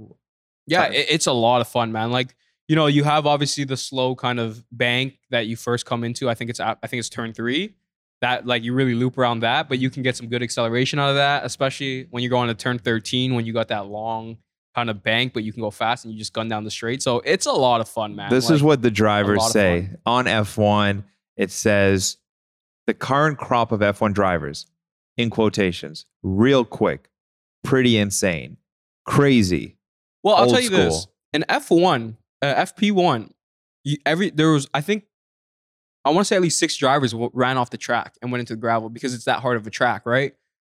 Yeah, 0.67 0.85
it, 0.85 1.07
it's 1.09 1.25
a 1.25 1.33
lot 1.33 1.61
of 1.61 1.67
fun, 1.67 1.91
man. 1.91 2.11
Like 2.11 2.35
you 2.67 2.75
know, 2.75 2.85
you 2.87 3.03
have 3.03 3.25
obviously 3.25 3.65
the 3.65 3.75
slow 3.75 4.15
kind 4.15 4.39
of 4.39 4.63
bank 4.71 5.19
that 5.29 5.45
you 5.45 5.57
first 5.57 5.85
come 5.85 6.05
into. 6.05 6.29
I 6.29 6.35
think 6.35 6.49
it's 6.49 6.59
I 6.59 6.75
think 6.75 6.99
it's 6.99 7.09
turn 7.09 7.33
three. 7.33 7.73
That 8.21 8.45
like 8.45 8.63
you 8.63 8.73
really 8.73 8.93
loop 8.93 9.17
around 9.17 9.39
that, 9.39 9.67
but 9.67 9.79
you 9.79 9.89
can 9.89 10.03
get 10.03 10.15
some 10.15 10.27
good 10.27 10.43
acceleration 10.43 10.99
out 10.99 11.09
of 11.09 11.15
that, 11.15 11.43
especially 11.43 12.07
when 12.11 12.21
you're 12.23 12.29
going 12.29 12.49
to 12.49 12.53
turn 12.53 12.77
13 12.77 13.33
when 13.33 13.45
you 13.45 13.51
got 13.51 13.69
that 13.69 13.87
long 13.87 14.37
kind 14.75 14.89
of 14.89 15.03
bank, 15.03 15.33
but 15.33 15.43
you 15.43 15.51
can 15.51 15.61
go 15.61 15.71
fast 15.71 16.05
and 16.05 16.13
you 16.13 16.19
just 16.19 16.33
gun 16.33 16.47
down 16.47 16.63
the 16.63 16.71
straight. 16.71 17.01
So 17.01 17.21
it's 17.25 17.45
a 17.45 17.51
lot 17.51 17.81
of 17.81 17.89
fun, 17.89 18.15
man. 18.15 18.29
This 18.29 18.49
is 18.49 18.63
what 18.63 18.81
the 18.81 18.91
drivers 18.91 19.51
say 19.51 19.89
on 20.05 20.25
F1. 20.25 21.03
It 21.37 21.51
says 21.51 22.17
the 22.87 22.93
current 22.93 23.37
crop 23.37 23.71
of 23.71 23.81
F1 23.81 24.13
drivers, 24.13 24.67
in 25.17 25.29
quotations, 25.29 26.05
real 26.23 26.63
quick, 26.65 27.09
pretty 27.63 27.97
insane, 27.97 28.57
crazy. 29.05 29.77
Well, 30.23 30.35
I'll 30.35 30.47
tell 30.49 30.61
you 30.61 30.69
this: 30.69 31.03
school. 31.03 31.13
in 31.33 31.43
F1, 31.49 32.15
uh, 32.41 32.53
FP1, 32.55 33.31
you, 33.83 33.97
every 34.05 34.29
there 34.29 34.51
was 34.51 34.67
I 34.73 34.81
think 34.81 35.05
I 36.05 36.09
want 36.09 36.19
to 36.21 36.25
say 36.25 36.35
at 36.35 36.41
least 36.41 36.59
six 36.59 36.75
drivers 36.77 37.11
w- 37.11 37.31
ran 37.33 37.57
off 37.57 37.69
the 37.69 37.77
track 37.77 38.15
and 38.21 38.31
went 38.31 38.39
into 38.39 38.53
the 38.53 38.59
gravel 38.59 38.89
because 38.89 39.13
it's 39.13 39.25
that 39.25 39.39
hard 39.39 39.57
of 39.57 39.67
a 39.67 39.69
track, 39.69 40.05
right? 40.05 40.33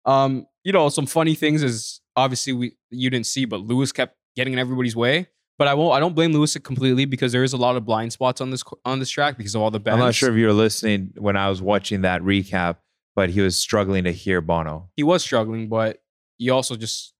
Um, 0.05 0.47
you 0.63 0.71
know, 0.71 0.89
some 0.89 1.05
funny 1.05 1.35
things 1.35 1.61
is 1.63 2.01
obviously 2.15 2.53
we 2.53 2.75
you 2.89 3.09
didn't 3.09 3.25
see, 3.25 3.45
but 3.45 3.61
Lewis 3.61 3.91
kept 3.91 4.15
getting 4.35 4.53
in 4.53 4.59
everybody's 4.59 4.95
way. 4.95 5.27
But 5.59 5.67
I 5.67 5.75
won't. 5.75 5.93
I 5.93 5.99
don't 5.99 6.15
blame 6.15 6.33
Lewis 6.33 6.57
completely 6.57 7.05
because 7.05 7.31
there 7.31 7.43
is 7.43 7.53
a 7.53 7.57
lot 7.57 7.75
of 7.75 7.85
blind 7.85 8.11
spots 8.11 8.41
on 8.41 8.49
this 8.49 8.63
on 8.85 8.99
this 8.99 9.09
track 9.09 9.37
because 9.37 9.53
of 9.55 9.61
all 9.61 9.69
the 9.71 9.79
bends. 9.79 9.93
I'm 9.99 10.05
not 10.05 10.15
sure 10.15 10.31
if 10.31 10.35
you 10.35 10.47
were 10.47 10.53
listening 10.53 11.13
when 11.17 11.37
I 11.37 11.47
was 11.49 11.61
watching 11.61 12.01
that 12.01 12.21
recap, 12.23 12.77
but 13.15 13.29
he 13.29 13.39
was 13.41 13.55
struggling 13.55 14.05
to 14.05 14.11
hear 14.11 14.41
Bono. 14.41 14.89
he 14.95 15.03
was 15.03 15.23
struggling, 15.23 15.69
but 15.69 16.01
you 16.39 16.51
also 16.53 16.75
just 16.75 17.13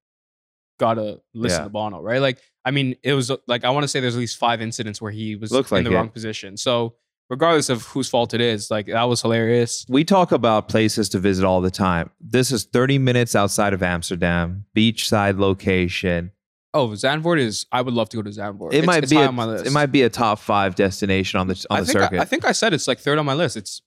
gotta 0.80 1.22
listen 1.36 1.60
Yeah. 1.60 1.64
to 1.66 1.70
Bono, 1.70 2.02
right? 2.02 2.20
Like, 2.20 2.40
I 2.66 2.72
mean, 2.72 2.96
it 3.04 3.14
was 3.14 3.32
like 3.48 3.64
I 3.64 3.70
want 3.70 3.84
to 3.84 3.88
say 3.88 4.00
there's 4.00 4.16
at 4.16 4.20
least 4.20 4.38
five 4.38 4.62
incidents 4.62 5.02
where 5.02 5.12
he 5.12 5.36
was 5.36 5.52
Looked 5.52 5.72
in 5.72 5.78
like 5.78 5.84
the 5.86 5.92
it. 5.92 5.96
wrong 5.96 6.10
position. 6.10 6.58
So 6.58 6.96
regardless 7.34 7.70
of 7.70 7.82
whose 7.88 8.08
fault 8.08 8.34
it 8.36 8.42
is, 8.42 8.70
like 8.70 8.86
that 8.86 9.04
was 9.04 9.22
hilarious. 9.24 9.86
We 9.90 10.04
talk 10.04 10.32
about 10.32 10.70
places 10.70 11.10
to 11.10 11.20
visit 11.20 11.44
all 11.46 11.62
the 11.62 11.72
time. 11.72 12.12
This 12.22 12.52
is 12.52 12.64
30 12.66 13.00
minutes 13.00 13.36
outside 13.36 13.74
of 13.74 13.82
Amsterdam, 13.82 14.66
beachside 14.78 15.40
location. 15.40 16.32
Oh, 16.76 16.90
Zandvoort 16.90 17.40
is. 17.40 17.66
I 17.72 17.82
would 17.82 17.94
love 17.96 18.10
to 18.10 18.18
go 18.18 18.24
to 18.24 18.30
Zandvoort. 18.30 18.74
It 18.74 18.78
It's- 18.78 18.86
might 18.88 19.04
it's 19.04 19.12
be 19.12 19.18
a, 19.18 19.28
on 19.28 19.36
my 19.36 19.46
list. 19.46 19.66
it 19.66 19.72
might 19.72 19.92
be 19.92 20.04
a 20.04 20.10
top 20.10 20.38
five 20.40 20.76
destination 20.76 21.40
on 21.40 21.48
the 21.48 21.66
on 21.72 21.78
I 21.78 21.82
the 21.82 21.86
circuit. 21.88 22.20
I, 22.20 22.22
I 22.24 22.26
think 22.26 22.46
I 22.46 22.52
said 22.52 22.74
it's 22.74 22.88
like 22.88 23.00
third 23.00 23.18
on 23.18 23.26
my 23.26 23.34
list. 23.34 23.58
It's 23.58 23.82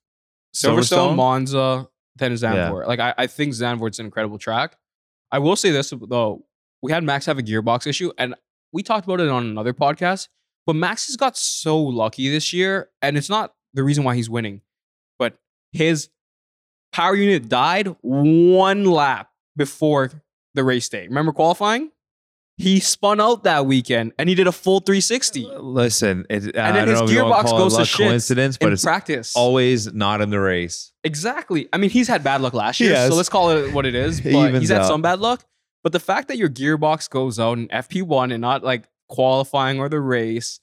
Silverstone, 0.54 0.80
Silverstone? 1.12 1.16
Monza, 1.16 1.88
then 2.16 2.32
Zandvoort. 2.32 2.86
Like 2.88 2.98
I, 3.00 3.14
I 3.16 3.26
think 3.28 3.52
Zandvoort's 3.54 3.98
an 4.00 4.06
incredible 4.06 4.38
track. 4.38 4.76
I 5.30 5.38
will 5.38 5.56
say 5.56 5.70
this 5.70 5.92
though: 6.08 6.44
we 6.82 6.90
had 6.92 7.04
Max 7.04 7.26
have 7.26 7.38
a 7.38 7.42
gearbox 7.42 7.86
issue, 7.86 8.10
and 8.18 8.34
we 8.72 8.82
talked 8.82 9.04
about 9.06 9.20
it 9.20 9.28
on 9.28 9.44
another 9.46 9.72
podcast. 9.72 10.28
But 10.66 10.76
Max 10.76 11.06
has 11.06 11.16
got 11.16 11.36
so 11.36 11.80
lucky 11.80 12.28
this 12.28 12.52
year, 12.52 12.90
and 13.00 13.16
it's 13.16 13.30
not 13.30 13.54
the 13.74 13.82
reason 13.84 14.02
why 14.04 14.16
he's 14.16 14.28
winning, 14.28 14.62
but 15.18 15.38
his 15.72 16.08
power 16.92 17.14
unit 17.14 17.48
died 17.48 17.94
one 18.02 18.84
lap 18.84 19.30
before 19.56 20.10
the 20.54 20.64
race 20.64 20.88
day. 20.88 21.06
Remember 21.06 21.32
qualifying? 21.32 21.90
He 22.58 22.80
spun 22.80 23.20
out 23.20 23.44
that 23.44 23.66
weekend 23.66 24.12
and 24.18 24.30
he 24.30 24.34
did 24.34 24.46
a 24.46 24.52
full 24.52 24.80
360 24.80 25.46
Listen, 25.58 26.24
it, 26.30 26.56
I 26.56 26.72
then 26.72 26.74
don't 26.74 26.88
his 26.88 26.98
know 27.00 27.04
if 27.04 27.10
you 27.12 27.22
wanna 27.22 27.34
gearbox 27.46 27.50
goes 27.50 27.76
to 27.76 27.84
shit 27.84 28.06
coincidence, 28.06 28.56
but 28.56 28.68
in 28.68 28.72
it's 28.72 28.82
practice. 28.82 29.36
always 29.36 29.92
not 29.92 30.22
in 30.22 30.30
the 30.30 30.40
race. 30.40 30.90
Exactly. 31.04 31.68
I 31.74 31.76
mean, 31.76 31.90
he's 31.90 32.08
had 32.08 32.24
bad 32.24 32.40
luck 32.40 32.54
last 32.54 32.80
year, 32.80 32.92
Yes. 32.92 33.10
so 33.10 33.14
let's 33.16 33.28
call 33.28 33.50
it 33.50 33.74
what 33.74 33.84
it 33.84 33.94
is. 33.94 34.20
But 34.24 34.54
he's 34.54 34.70
had 34.70 34.80
out. 34.80 34.86
some 34.88 35.02
bad 35.02 35.18
luck. 35.20 35.44
But 35.84 35.92
the 35.92 36.00
fact 36.00 36.28
that 36.28 36.38
your 36.38 36.48
gearbox 36.48 37.10
goes 37.10 37.38
out 37.38 37.58
in 37.58 37.68
FP1 37.68 38.32
and 38.32 38.40
not 38.40 38.64
like 38.64 38.88
qualifying 39.08 39.78
or 39.80 39.88
the 39.88 40.00
race, 40.00 40.60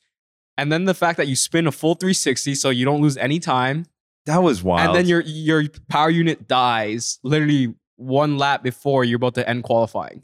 and 0.58 0.72
then 0.72 0.86
the 0.86 0.94
fact 0.94 1.18
that 1.18 1.28
you 1.28 1.36
spin 1.36 1.68
a 1.68 1.72
full 1.72 1.96
360 1.96 2.56
so 2.56 2.70
you 2.70 2.86
don't 2.86 3.02
lose 3.02 3.18
any 3.18 3.40
time, 3.40 3.86
That 4.26 4.44
was 4.44 4.62
wild. 4.64 4.88
and 4.88 4.96
then 4.96 5.08
your 5.08 5.22
your 5.22 5.64
power 5.90 6.10
unit 6.10 6.48
dies 6.48 7.20
literally 7.24 7.74
one 7.96 8.38
lap 8.38 8.64
before 8.64 9.04
you're 9.04 9.18
about 9.18 9.36
to 9.36 9.48
end 9.50 9.64
qualifying. 9.64 10.24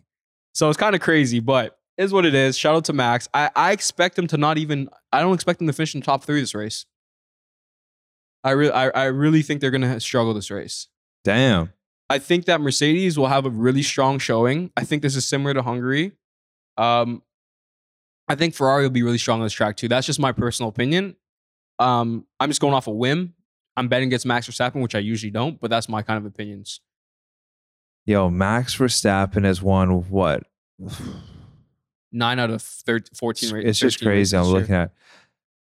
So 0.54 0.68
it's 0.70 0.78
kind 0.78 0.96
of 0.96 1.02
crazy, 1.02 1.40
but 1.40 1.78
is 1.98 2.12
what 2.14 2.26
it 2.26 2.34
is. 2.34 2.58
Shout 2.58 2.76
out 2.76 2.86
to 2.86 2.94
Max. 2.94 3.28
I, 3.34 3.50
I 3.56 3.72
expect 3.72 4.18
him 4.18 4.28
to 4.28 4.38
not 4.38 4.58
even. 4.58 4.90
I 5.12 5.22
don't 5.22 5.34
expect 5.34 5.62
him 5.62 5.68
to 5.68 5.74
finish 5.74 5.94
in 5.94 6.00
the 6.02 6.06
top 6.06 6.24
three 6.24 6.40
this 6.40 6.56
race. 6.56 6.86
I 8.44 8.52
really, 8.52 8.72
I, 8.72 8.88
I 8.90 9.04
really 9.06 9.42
think 9.42 9.62
they're 9.62 9.72
gonna 9.72 10.00
struggle 10.00 10.34
this 10.34 10.50
race. 10.50 10.88
Damn. 11.24 11.74
I 12.10 12.18
think 12.20 12.46
that 12.46 12.62
Mercedes 12.62 13.20
will 13.20 13.28
have 13.28 13.46
a 13.46 13.50
really 13.50 13.84
strong 13.84 14.18
showing. 14.18 14.72
I 14.76 14.84
think 14.84 15.02
this 15.04 15.16
is 15.16 15.28
similar 15.28 15.54
to 15.54 15.62
Hungary. 15.62 16.14
Um, 16.78 17.22
I 18.30 18.36
think 18.36 18.54
Ferrari 18.54 18.84
will 18.84 18.89
be 18.92 19.02
really 19.04 19.18
strong 19.18 19.39
on 19.39 19.46
this 19.46 19.54
track 19.54 19.76
too. 19.76 19.88
That's 19.88 20.06
just 20.06 20.20
my 20.20 20.32
personal 20.32 20.70
opinion. 20.70 21.15
Um, 21.80 22.26
I'm 22.39 22.50
just 22.50 22.62
going 22.62 22.74
off 22.74 22.88
a 22.88 22.92
whim. 22.92 23.34
I'm 23.76 23.88
betting 23.88 24.08
against 24.10 24.26
Max 24.26 24.48
Verstappen, 24.48 24.82
which 24.82 24.94
I 24.96 25.00
usually 25.00 25.32
don't, 25.32 25.60
but 25.60 25.70
that's 25.70 25.89
my 25.89 26.02
kind 26.02 26.18
of 26.18 26.26
opinions. 26.26 26.82
Yo, 28.06 28.30
Max 28.30 28.76
Verstappen 28.78 29.44
has 29.46 29.62
won 29.62 30.10
what? 30.10 30.44
Nine 32.12 32.39
out 32.39 32.50
of 32.50 32.62
13, 32.62 33.10
14 33.15 33.54
ra- 33.54 33.62
It's 33.63 33.80
just 33.80 34.00
crazy. 34.00 34.10
races 34.10 34.34
I'm 34.34 34.42
this 34.44 34.50
year. 34.52 34.60
looking 34.60 34.76
at 34.76 34.92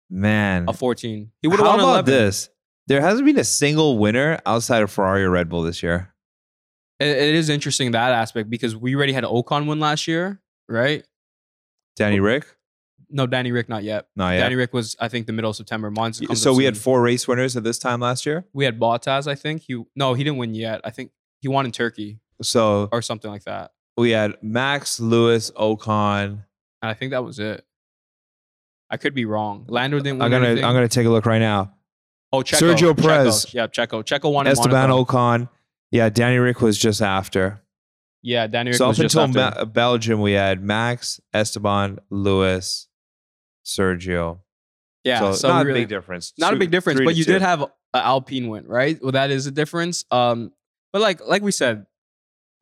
man. 0.08 0.64
a 0.68 0.72
14. 0.72 1.30
He 1.42 1.48
would 1.48 1.58
have 1.58 1.66
How 1.66 1.72
won 1.72 1.80
about 1.80 1.90
11. 2.08 2.12
this? 2.14 2.48
There 2.86 3.00
hasn't 3.00 3.26
been 3.26 3.38
a 3.38 3.44
single 3.44 3.98
winner 3.98 4.38
outside 4.46 4.82
of 4.82 4.90
Ferrari 4.90 5.22
or 5.24 5.30
Red 5.30 5.48
Bull 5.48 5.62
this 5.62 5.82
year. 5.82 6.14
It- 6.98 7.06
it 7.16 7.34
is 7.34 7.48
interesting 7.48 7.90
that 7.92 8.12
aspect 8.12 8.48
because 8.50 8.76
we 8.76 8.94
already 8.94 9.12
had 9.12 9.24
Ocon 9.24 9.66
win 9.66 9.80
last 9.80 10.06
year, 10.08 10.40
right? 10.68 11.04
Danny 12.00 12.18
oh. 12.18 12.24
Rick? 12.24 12.46
no, 13.10 13.26
Danny 13.26 13.52
Rick 13.52 13.68
not 13.68 13.82
yet. 13.82 14.08
Not 14.16 14.30
yet. 14.30 14.40
Danny 14.40 14.54
Rick 14.54 14.72
was 14.72 14.96
I 15.00 15.08
think 15.08 15.26
the 15.26 15.32
middle 15.32 15.50
of 15.50 15.56
September. 15.56 15.90
Mine's 15.90 16.20
comes 16.20 16.40
so 16.40 16.52
up 16.52 16.56
we 16.56 16.64
had 16.64 16.76
four 16.76 17.02
race 17.02 17.26
winners 17.28 17.56
at 17.56 17.64
this 17.64 17.78
time 17.78 18.00
last 18.00 18.24
year. 18.26 18.44
we 18.52 18.64
had 18.64 18.78
Bottas. 18.78 19.26
I 19.26 19.34
think 19.34 19.62
he 19.62 19.82
no 19.94 20.14
he 20.14 20.24
didn't 20.24 20.38
win 20.38 20.54
yet. 20.54 20.80
I 20.84 20.90
think 20.90 21.12
he 21.40 21.48
won 21.48 21.66
in 21.66 21.72
Turkey 21.72 22.20
So 22.42 22.88
or 22.92 23.02
something 23.02 23.30
like 23.30 23.44
that. 23.44 23.72
we 23.96 24.10
had 24.10 24.36
Max, 24.42 25.00
Lewis, 25.00 25.50
Ocon. 25.52 26.44
And 26.82 26.90
I 26.90 26.94
think 26.94 27.10
that 27.10 27.24
was 27.24 27.38
it. 27.38 27.64
I 28.90 28.96
could 28.96 29.14
be 29.14 29.24
wrong. 29.24 29.66
Lando 29.68 29.98
didn't 29.98 30.18
win 30.18 30.22
I'm 30.22 30.30
gonna 30.30 30.46
anything. 30.46 30.64
I'm 30.64 30.74
gonna 30.74 30.88
take 30.88 31.06
a 31.06 31.10
look 31.10 31.26
right 31.26 31.38
now. 31.38 31.74
oh, 32.32 32.38
Checo, 32.38 32.74
Sergio 32.74 32.92
Checo. 32.92 33.02
Perez. 33.02 33.54
Yeah, 33.54 33.66
Checo. 33.66 34.02
Checo 34.02 34.32
won 34.32 34.46
in 34.46 34.52
Esteban 34.52 34.90
Monaco. 34.90 35.04
Ocon. 35.04 35.48
Yeah, 35.90 36.08
Danny 36.08 36.38
Rick 36.38 36.60
was 36.60 36.78
just 36.78 37.02
after. 37.02 37.60
Yeah, 38.22 38.46
Danny 38.46 38.70
Rick 38.70 38.78
so 38.78 38.90
up 38.90 38.96
just 38.96 39.14
until 39.16 39.40
after. 39.40 39.64
Be- 39.64 39.70
Belgium, 39.70 40.20
we 40.20 40.33
had 40.33 40.62
Max, 40.62 41.20
Esteban, 41.33 41.98
Lewis, 42.11 42.88
Sergio. 43.64 44.40
yeah, 45.04 45.20
so, 45.20 45.33
so, 45.33 45.48
not 45.48 45.64
we 45.64 45.72
a 45.72 45.74
big 45.74 45.88
difference. 45.88 46.33
not 46.38 46.52
a 46.52 46.56
big 46.56 46.70
difference, 46.70 47.00
but 47.02 47.16
you 47.16 47.24
two. 47.24 47.33
did 47.33 47.42
have 47.42 47.62
an 47.62 47.68
Alpine 47.94 48.48
win, 48.48 48.66
right? 48.66 48.98
Well, 49.02 49.12
that 49.12 49.30
is 49.30 49.46
a 49.46 49.50
difference. 49.50 50.04
Um, 50.11 50.52
but 50.92 51.00
like 51.00 51.26
like 51.26 51.42
we 51.42 51.52
said, 51.52 51.87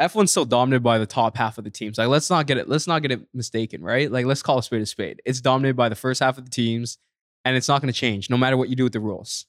F1's 0.01 0.31
still 0.31 0.45
dominated 0.45 0.83
by 0.83 0.99
the 0.99 1.07
top 1.07 1.37
half 1.37 1.59
of 1.59 1.65
the 1.65 1.71
teams. 1.71 1.99
Like 1.99 2.09
let's 2.09 2.31
not 2.31 2.47
get 2.47 2.59
it 2.59 2.69
let's 2.69 2.87
not 2.87 3.03
get 3.03 3.11
it 3.11 3.21
mistaken, 3.35 3.83
right? 3.83 4.11
Like 4.11 4.27
let's 4.27 4.43
call 4.43 4.59
a 4.59 4.63
spade 4.63 4.83
a 4.83 4.87
spade. 4.87 5.21
It's 5.25 5.41
dominated 5.41 5.77
by 5.77 5.89
the 5.89 5.97
first 5.97 6.21
half 6.21 6.39
of 6.39 6.45
the 6.45 6.51
teams, 6.51 6.99
and 7.45 7.57
it's 7.57 7.69
not 7.69 7.83
going 7.83 7.93
to 7.93 7.99
change 7.99 8.31
no 8.31 8.37
matter 8.37 8.57
what 8.57 8.69
you 8.69 8.77
do 8.77 8.85
with 8.85 8.93
the 8.93 9.01
rules. 9.01 9.47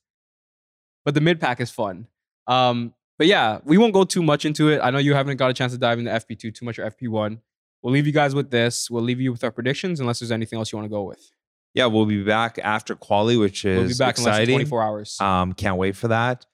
But 1.06 1.14
the 1.14 1.22
mid 1.22 1.40
pack 1.40 1.62
is 1.62 1.70
fun. 1.70 2.08
Um, 2.48 2.94
but 3.20 3.28
yeah, 3.28 3.60
we 3.66 3.78
won't 3.78 3.94
go 3.94 4.06
too 4.06 4.24
much 4.24 4.46
into 4.46 4.70
it. 4.70 4.80
I 4.82 4.90
know 4.90 4.98
you 4.98 5.14
haven't 5.14 5.38
got 5.38 5.52
a 5.52 5.54
chance 5.54 5.74
to 5.74 5.78
dive 5.78 6.00
into 6.00 6.10
FP2 6.10 6.56
too 6.56 6.66
much 6.66 6.80
or 6.80 6.90
FP1. 6.90 7.40
We'll 7.84 7.94
leave 7.94 8.08
you 8.08 8.14
guys 8.14 8.34
with 8.34 8.50
this. 8.50 8.90
We'll 8.90 9.04
leave 9.04 9.22
you 9.22 9.32
with 9.32 9.44
our 9.44 9.52
predictions 9.52 10.00
unless 10.00 10.20
there's 10.20 10.32
anything 10.32 10.58
else 10.58 10.72
you 10.72 10.78
want 10.78 10.86
to 10.86 10.90
go 10.90 11.04
with. 11.04 11.32
Yeah, 11.74 11.86
we'll 11.86 12.06
be 12.06 12.24
back 12.24 12.58
after 12.64 12.96
quali, 12.96 13.38
which 13.38 13.64
is 13.66 13.78
We'll 13.78 13.88
be 13.90 13.94
back 13.94 14.18
in 14.18 14.24
less 14.24 14.34
than 14.36 14.42
exciting. 14.44 14.56
24 14.56 14.82
hours. 14.82 15.22
Um, 15.22 15.54
can't 15.54 15.78
wait 15.78 15.96
for 15.96 16.08
that. 16.08 16.46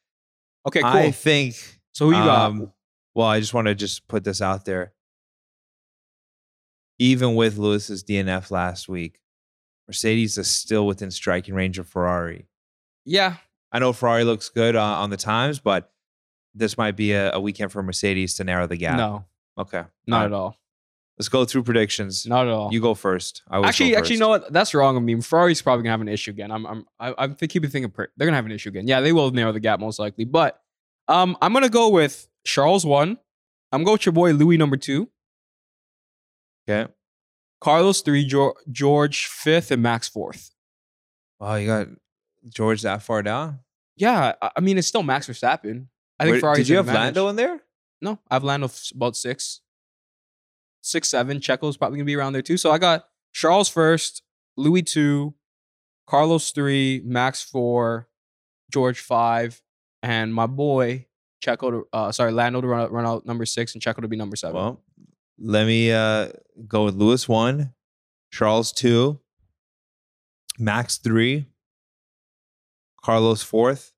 okay, 0.67 0.81
cool. 0.81 0.89
I 0.89 1.11
think. 1.11 1.55
so 1.93 2.05
who 2.09 2.17
you 2.17 2.23
got? 2.23 2.49
um, 2.49 2.73
Well, 3.13 3.27
I 3.27 3.39
just 3.39 3.53
want 3.53 3.67
to 3.67 3.75
just 3.75 4.07
put 4.07 4.23
this 4.23 4.41
out 4.41 4.65
there. 4.65 4.91
Even 6.99 7.35
with 7.35 7.57
Lewis's 7.57 8.03
DNF 8.03 8.51
last 8.51 8.89
week, 8.89 9.19
Mercedes 9.87 10.37
is 10.37 10.49
still 10.49 10.87
within 10.87 11.11
striking 11.11 11.53
range 11.53 11.77
of 11.77 11.87
Ferrari. 11.87 12.47
yeah, 13.05 13.35
I 13.71 13.79
know 13.79 13.93
Ferrari 13.93 14.23
looks 14.23 14.49
good 14.49 14.75
uh, 14.75 14.81
on 14.81 15.09
the 15.11 15.17
times, 15.17 15.59
but 15.59 15.91
this 16.55 16.77
might 16.77 16.95
be 16.95 17.11
a, 17.11 17.33
a 17.33 17.39
weekend 17.39 17.71
for 17.71 17.83
Mercedes 17.83 18.33
to 18.35 18.43
narrow 18.43 18.65
the 18.67 18.77
gap. 18.77 18.97
no, 18.97 19.25
Okay. 19.57 19.83
not 20.07 20.17
All 20.17 20.23
at 20.25 20.31
right. 20.31 20.35
all. 20.37 20.57
Let's 21.17 21.29
go 21.29 21.45
through 21.45 21.63
predictions. 21.63 22.25
Not 22.25 22.45
at 22.47 22.51
all. 22.53 22.73
You 22.73 22.81
go 22.81 22.93
first. 22.93 23.41
I 23.49 23.59
actually, 23.61 23.95
actually, 23.95 24.15
you 24.15 24.19
know 24.19 24.27
what? 24.29 24.51
That's 24.51 24.73
wrong 24.73 24.97
of 24.97 25.03
me. 25.03 25.19
Ferrari's 25.21 25.61
probably 25.61 25.83
gonna 25.83 25.91
have 25.93 26.01
an 26.01 26.09
issue 26.09 26.31
again. 26.31 26.51
I'm, 26.51 26.65
I'm, 26.65 26.85
I, 26.99 27.13
I'm 27.17 27.35
keeping 27.35 27.69
thinking 27.69 27.91
they're 28.17 28.25
gonna 28.27 28.35
have 28.35 28.45
an 28.45 28.51
issue 28.51 28.69
again. 28.69 28.85
Yeah, 28.87 28.99
they 29.01 29.13
will 29.13 29.31
narrow 29.31 29.51
the 29.53 29.61
gap 29.61 29.79
most 29.79 29.97
likely. 29.99 30.25
But, 30.25 30.59
um, 31.07 31.37
I'm 31.41 31.53
gonna 31.53 31.69
go 31.69 31.89
with 31.89 32.27
Charles 32.45 32.85
one. 32.85 33.17
I'm 33.71 33.83
going 33.83 33.93
with 33.95 34.05
your 34.05 34.13
boy 34.13 34.31
Lewis 34.33 34.57
number 34.57 34.75
two, 34.77 35.09
Okay. 36.67 36.91
Carlos 37.61 38.01
three, 38.01 38.25
George, 38.25 38.55
George 38.71 39.25
fifth, 39.27 39.71
and 39.71 39.81
Max 39.81 40.07
fourth. 40.09 40.51
Oh, 41.39 41.55
you 41.55 41.67
got 41.67 41.87
George 42.49 42.81
that 42.81 43.01
far 43.03 43.23
down? 43.23 43.59
Yeah, 43.95 44.33
I, 44.41 44.51
I 44.57 44.59
mean 44.61 44.77
it's 44.77 44.87
still 44.87 45.03
Max 45.03 45.27
Verstappen. 45.27 45.87
I 46.19 46.23
think 46.23 46.33
Where- 46.35 46.39
Ferrari. 46.41 46.57
did 46.57 46.69
you 46.69 46.77
have 46.77 46.87
Lando 46.87 47.27
in 47.29 47.35
there? 47.35 47.61
No, 48.01 48.19
I 48.29 48.35
have 48.35 48.43
Lando 48.43 48.67
f- 48.67 48.91
about 48.93 49.15
six, 49.15 49.61
six, 50.81 51.09
seven. 51.09 51.39
Checo's 51.39 51.77
probably 51.77 51.97
gonna 51.97 52.05
be 52.05 52.15
around 52.15 52.33
there 52.33 52.41
too. 52.41 52.57
So 52.57 52.71
I 52.71 52.77
got 52.77 53.07
Charles 53.33 53.67
first, 53.69 54.21
Lewis 54.57 54.91
two, 54.93 55.33
Carlos 56.07 56.51
three, 56.51 57.01
Max 57.03 57.41
four, 57.41 58.07
George 58.71 58.99
five, 58.99 59.61
and 60.03 60.33
my 60.33 60.45
boy 60.47 61.07
Checo 61.43 61.69
to 61.71 61.87
uh 61.93 62.11
sorry 62.11 62.31
Lando 62.31 62.61
to 62.61 62.67
run 62.67 62.81
out, 62.81 62.91
run 62.91 63.05
out 63.05 63.25
number 63.25 63.45
six 63.45 63.73
and 63.73 63.81
Checo 63.83 64.01
to 64.01 64.07
be 64.07 64.15
number 64.15 64.35
seven. 64.35 64.55
Well, 64.55 64.83
let 65.37 65.65
me 65.67 65.91
uh, 65.91 66.29
go 66.67 66.85
with 66.85 66.95
Lewis 66.95 67.27
one, 67.27 67.73
Charles 68.31 68.71
two, 68.71 69.19
Max 70.57 70.97
three, 70.97 71.47
Carlos 73.03 73.43
fourth, 73.43 73.93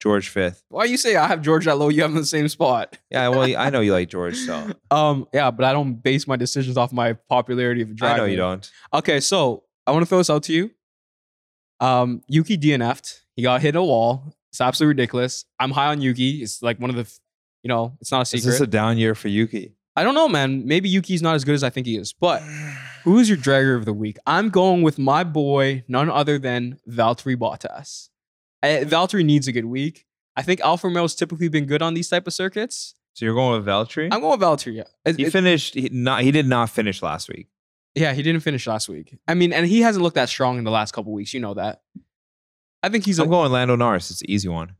George 0.00 0.28
fifth. 0.28 0.62
Why 0.70 0.84
you 0.84 0.96
say 0.96 1.16
I 1.16 1.26
have 1.26 1.42
George 1.42 1.66
that 1.66 1.76
low? 1.76 1.88
You 1.90 2.02
have 2.02 2.10
him 2.10 2.16
in 2.16 2.22
the 2.22 2.26
same 2.26 2.48
spot. 2.48 2.96
Yeah, 3.10 3.28
well, 3.28 3.42
I 3.56 3.68
know 3.70 3.80
you 3.80 3.92
like 3.92 4.08
George, 4.08 4.36
so 4.36 4.70
Um, 4.90 5.28
yeah, 5.32 5.50
but 5.50 5.64
I 5.64 5.72
don't 5.72 5.94
base 5.94 6.26
my 6.26 6.36
decisions 6.36 6.76
off 6.76 6.92
my 6.92 7.12
popularity 7.28 7.82
of 7.82 7.90
I 7.90 7.92
driving. 7.94 8.16
know 8.18 8.24
you 8.24 8.36
don't. 8.36 8.70
Okay, 8.94 9.20
so 9.20 9.64
I 9.86 9.92
want 9.92 10.02
to 10.02 10.06
throw 10.06 10.18
this 10.18 10.30
out 10.30 10.42
to 10.44 10.52
you. 10.52 10.70
Um, 11.80 12.22
Yuki 12.28 12.56
DNF'd. 12.58 13.20
He 13.36 13.42
got 13.42 13.60
hit 13.62 13.76
a 13.76 13.82
wall. 13.82 14.34
It's 14.50 14.60
absolutely 14.60 14.90
ridiculous. 14.90 15.44
I'm 15.58 15.70
high 15.70 15.86
on 15.86 16.00
Yuki. 16.00 16.42
It's 16.42 16.62
like 16.62 16.78
one 16.80 16.90
of 16.90 16.96
the, 16.96 17.10
you 17.62 17.68
know, 17.68 17.96
it's 18.00 18.10
not 18.10 18.18
a 18.18 18.22
Is 18.22 18.28
secret. 18.30 18.50
this 18.50 18.60
a 18.60 18.66
down 18.66 18.98
year 18.98 19.14
for 19.14 19.28
Yuki? 19.28 19.74
I 19.96 20.02
don't 20.04 20.14
know, 20.14 20.28
man. 20.28 20.66
Maybe 20.66 20.88
Yuki's 20.88 21.22
not 21.22 21.34
as 21.36 21.44
good 21.44 21.54
as 21.54 21.62
I 21.64 21.70
think 21.70 21.86
he 21.86 21.96
is. 21.96 22.12
But 22.12 22.42
who's 23.04 23.28
your 23.28 23.38
dragger 23.38 23.76
of 23.76 23.84
the 23.86 23.92
week? 23.92 24.18
I'm 24.26 24.50
going 24.50 24.82
with 24.82 24.98
my 24.98 25.24
boy, 25.24 25.84
none 25.88 26.10
other 26.10 26.38
than 26.38 26.78
Valtteri 26.88 27.36
Bottas. 27.36 28.08
Uh, 28.62 28.84
Valtteri 28.84 29.24
needs 29.24 29.48
a 29.48 29.52
good 29.52 29.64
week. 29.64 30.06
I 30.36 30.42
think 30.42 30.60
Alfa 30.60 30.86
Romeo's 30.88 31.14
typically 31.14 31.48
been 31.48 31.66
good 31.66 31.82
on 31.82 31.94
these 31.94 32.08
type 32.08 32.26
of 32.26 32.32
circuits. 32.32 32.94
So 33.14 33.24
you're 33.24 33.34
going 33.34 33.58
with 33.58 33.66
Valtteri? 33.66 34.08
I'm 34.12 34.20
going 34.20 34.38
with 34.38 34.46
Valtteri. 34.46 34.76
Yeah, 34.76 34.84
It- 35.04 35.16
he 35.16 35.24
it- 35.24 35.32
finished. 35.32 35.74
He 35.74 35.88
not. 35.92 36.22
He 36.22 36.30
did 36.30 36.46
not 36.46 36.70
finish 36.70 37.02
last 37.02 37.28
week. 37.28 37.48
yeah, 37.94 38.12
he 38.12 38.22
didn't 38.22 38.42
finish 38.42 38.66
last 38.66 38.88
week. 38.88 39.18
I 39.26 39.34
mean, 39.34 39.52
and 39.52 39.66
he 39.66 39.80
hasn't 39.80 40.02
looked 40.02 40.14
that 40.14 40.28
strong 40.28 40.58
in 40.58 40.64
the 40.64 40.70
last 40.70 40.92
couple 40.92 41.12
weeks. 41.12 41.34
You 41.34 41.40
know 41.40 41.54
that. 41.54 41.82
I 42.82 42.88
think 42.88 43.04
he's 43.04 43.18
a 43.18 43.22
I'm 43.24 43.28
going 43.28 43.50
Lando 43.52 43.76
Norris. 43.76 44.10
It's 44.10 44.22
an 44.22 44.30
easy 44.30 44.48
one. 44.48 44.74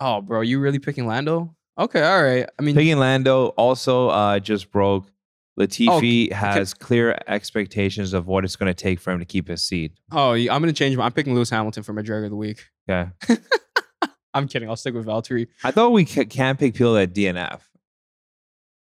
Oh, 0.00 0.20
bro, 0.20 0.40
you 0.40 0.60
really 0.60 0.78
picking 0.78 1.06
Lando? 1.06 1.54
Okay, 1.78 2.02
all 2.02 2.22
right. 2.22 2.48
I 2.58 2.62
mean, 2.62 2.74
Picking 2.76 2.98
Lando 2.98 3.48
also 3.48 4.08
uh, 4.08 4.38
just 4.38 4.70
broke. 4.70 5.10
Latifi 5.58 6.28
Oh, 6.32 6.34
has 6.34 6.74
clear 6.74 7.16
expectations 7.28 8.12
of 8.12 8.26
what 8.26 8.44
it's 8.44 8.56
going 8.56 8.68
to 8.68 8.74
take 8.74 8.98
for 9.00 9.12
him 9.12 9.20
to 9.20 9.24
keep 9.24 9.48
his 9.48 9.62
seat. 9.62 9.92
oh, 10.10 10.32
I'm 10.32 10.46
gonna 10.46 10.72
change. 10.72 10.96
My, 10.96 11.04
I'm 11.04 11.12
picking 11.12 11.34
Lewis 11.34 11.50
Hamilton 11.50 11.82
for 11.84 11.92
my 11.92 12.02
drag 12.02 12.24
of 12.24 12.30
the 12.30 12.36
week. 12.36 12.64
Okay. 12.90 13.10
I'm 14.34 14.48
kidding. 14.48 14.68
I'll 14.68 14.74
stick 14.76 14.94
with 14.94 15.06
Valtteri. 15.06 15.46
I 15.62 15.70
thought 15.70 15.90
we 15.92 16.04
ca- 16.04 16.24
can't 16.24 16.58
pick 16.58 16.74
people 16.74 16.96
at 16.96 17.14
DNF. 17.14 17.60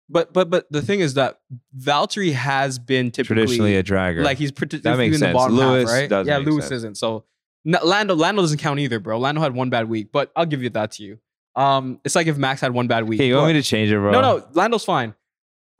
But 0.08 0.32
but 0.32 0.50
but 0.50 0.66
the 0.70 0.82
thing 0.82 1.00
is 1.00 1.14
that 1.14 1.40
Valtteri 1.76 2.32
has 2.34 2.78
been 2.78 3.10
typically 3.10 3.36
Traditionally 3.42 3.76
a 3.76 3.82
dragger. 3.82 4.22
like 4.22 4.36
he's 4.38 4.52
pr- 4.52 4.66
typically 4.66 4.96
makes 4.96 5.16
in 5.16 5.20
the 5.20 5.26
sense. 5.26 5.34
bottom 5.36 5.56
Lewis 5.56 5.90
half, 5.90 6.10
right? 6.10 6.26
yeah, 6.26 6.36
Lewis 6.38 6.64
sense. 6.66 6.78
isn't. 6.78 6.98
So 6.98 7.24
Lando 7.64 8.14
Lando 8.14 8.42
doesn't 8.42 8.58
count 8.58 8.78
either, 8.80 9.00
bro. 9.00 9.18
Lando 9.18 9.40
had 9.40 9.54
one 9.54 9.70
bad 9.70 9.88
week, 9.88 10.08
but 10.12 10.30
I'll 10.36 10.44
give 10.46 10.62
you 10.62 10.68
that 10.70 10.92
to 10.92 11.02
you. 11.02 11.18
Um, 11.56 12.00
it's 12.04 12.14
like 12.14 12.26
if 12.26 12.36
Max 12.36 12.60
had 12.60 12.72
one 12.74 12.86
bad 12.86 13.04
week. 13.08 13.18
okay, 13.18 13.28
you 13.28 13.34
want 13.36 13.48
me 13.48 13.52
to 13.54 13.62
change 13.62 13.90
it, 13.90 13.96
bro? 13.96 14.10
no, 14.12 14.20
no, 14.20 14.46
Lando's 14.52 14.84
fine. 14.84 15.14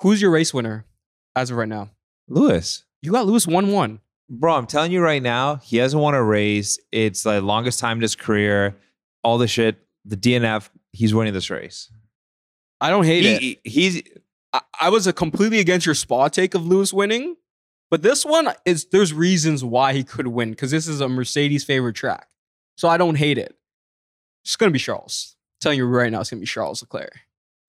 Who's 0.05 0.21
your 0.21 0.31
race 0.31 0.53
winner 0.53 0.85
as 1.35 1.51
of 1.51 1.57
right 1.57 1.67
now? 1.67 1.89
Lewis. 2.29 2.85
You 3.01 3.11
got 3.11 3.25
Lewis 3.25 3.47
one 3.47 3.73
one. 3.73 4.01
Bro, 4.29 4.55
I'm 4.55 4.67
telling 4.67 4.93
you 4.93 5.01
right 5.01 5.23
now, 5.23 5.57
he 5.57 5.79
hasn't 5.79 6.03
won 6.03 6.15
a 6.15 6.23
race. 6.23 6.79
It's 6.93 7.23
the 7.23 7.41
longest 7.41 7.79
time 7.79 7.97
in 7.97 8.03
his 8.03 8.15
career. 8.15 8.77
All 9.23 9.39
the 9.39 9.49
shit. 9.49 9.79
The 10.05 10.19
DNF, 10.19 10.69
he's 10.93 11.15
winning 11.15 11.33
this 11.33 11.49
race. 11.49 11.91
I 12.83 12.91
don't 12.91 13.07
hate 13.07 13.25
it. 13.25 13.41
He, 13.41 13.61
he's 13.65 14.03
I, 14.53 14.61
I 14.79 14.89
was 14.91 15.07
a 15.07 15.13
completely 15.15 15.59
against 15.59 15.87
your 15.87 15.95
spa 15.95 16.29
take 16.29 16.55
of 16.55 16.67
Lewis 16.67 16.93
winning, 16.93 17.37
but 17.91 18.03
this 18.03 18.27
one 18.27 18.51
is 18.67 18.85
there's 18.93 19.15
reasons 19.15 19.65
why 19.65 19.95
he 19.95 20.05
could 20.05 20.27
win 20.27 20.51
because 20.51 20.71
this 20.71 20.87
is 20.87 21.01
a 21.01 21.09
Mercedes 21.09 21.65
favorite 21.65 21.95
track, 21.97 22.29
so 22.77 22.89
I 22.89 22.99
don't 22.99 23.15
hate 23.15 23.39
it. 23.39 23.57
It's 24.45 24.57
gonna 24.57 24.71
be 24.71 24.79
Charles. 24.79 25.35
I'm 25.35 25.59
telling 25.63 25.79
you 25.79 25.87
right 25.87 26.13
now, 26.13 26.21
it's 26.21 26.29
gonna 26.29 26.41
be 26.41 26.47
Charles 26.47 26.83
Leclerc. 26.83 27.21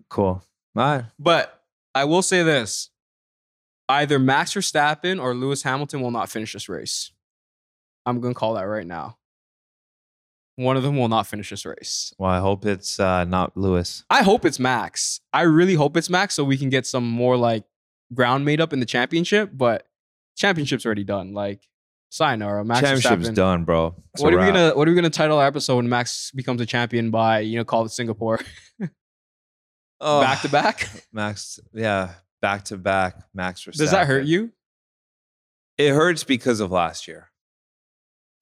cool. 0.09 0.43
All 0.75 0.83
right. 0.83 1.05
But 1.17 1.61
I 1.95 2.03
will 2.03 2.21
say 2.21 2.43
this: 2.43 2.91
either 3.89 4.19
Max 4.19 4.53
Verstappen 4.53 5.21
or 5.21 5.33
Lewis 5.33 5.63
Hamilton 5.63 6.01
will 6.01 6.11
not 6.11 6.29
finish 6.29 6.53
this 6.53 6.69
race. 6.69 7.11
I'm 8.05 8.21
gonna 8.21 8.35
call 8.35 8.53
that 8.55 8.63
right 8.63 8.85
now. 8.85 9.17
One 10.57 10.77
of 10.77 10.83
them 10.83 10.97
will 10.97 11.09
not 11.09 11.27
finish 11.27 11.49
this 11.49 11.65
race. 11.65 12.13
Well, 12.17 12.29
I 12.29 12.39
hope 12.39 12.65
it's 12.65 12.99
uh, 12.99 13.23
not 13.25 13.57
Lewis. 13.57 14.03
I 14.09 14.23
hope 14.23 14.45
it's 14.45 14.59
Max. 14.59 15.19
I 15.33 15.41
really 15.41 15.73
hope 15.73 15.97
it's 15.97 16.09
Max 16.09 16.35
so 16.35 16.43
we 16.43 16.57
can 16.57 16.69
get 16.69 16.85
some 16.85 17.09
more 17.09 17.35
like 17.35 17.63
ground 18.13 18.45
made 18.45 18.61
up 18.61 18.71
in 18.71 18.79
the 18.79 18.85
championship. 18.85 19.49
But 19.53 19.85
championship's 20.37 20.85
already 20.85 21.03
done. 21.03 21.33
Like, 21.33 21.67
sayonara, 22.09 22.63
Max 22.63 22.81
Championship's 22.81 23.29
Verstappen. 23.29 23.35
done, 23.35 23.63
bro. 23.65 23.95
It's 24.13 24.23
What 24.23 24.33
are 24.33 24.39
we 24.39 24.45
gonna 24.45 24.71
What 24.75 24.87
are 24.87 24.91
we 24.91 24.95
gonna 24.95 25.09
title 25.09 25.37
our 25.39 25.47
episode 25.47 25.77
when 25.77 25.89
Max 25.89 26.31
becomes 26.31 26.61
a 26.61 26.65
champion 26.65 27.11
by 27.11 27.39
you 27.39 27.57
know 27.57 27.65
call 27.65 27.85
it 27.85 27.89
Singapore 27.89 28.39
Oh, 30.01 30.21
back 30.21 30.41
to 30.41 30.49
back? 30.49 30.89
Max, 31.13 31.59
yeah, 31.73 32.13
back 32.41 32.65
to 32.65 32.77
back. 32.77 33.23
Max 33.33 33.63
Verstappen. 33.63 33.77
Does 33.77 33.91
that 33.91 34.07
hurt 34.07 34.25
you? 34.25 34.51
It 35.77 35.91
hurts 35.91 36.23
because 36.23 36.59
of 36.59 36.71
last 36.71 37.07
year. 37.07 37.29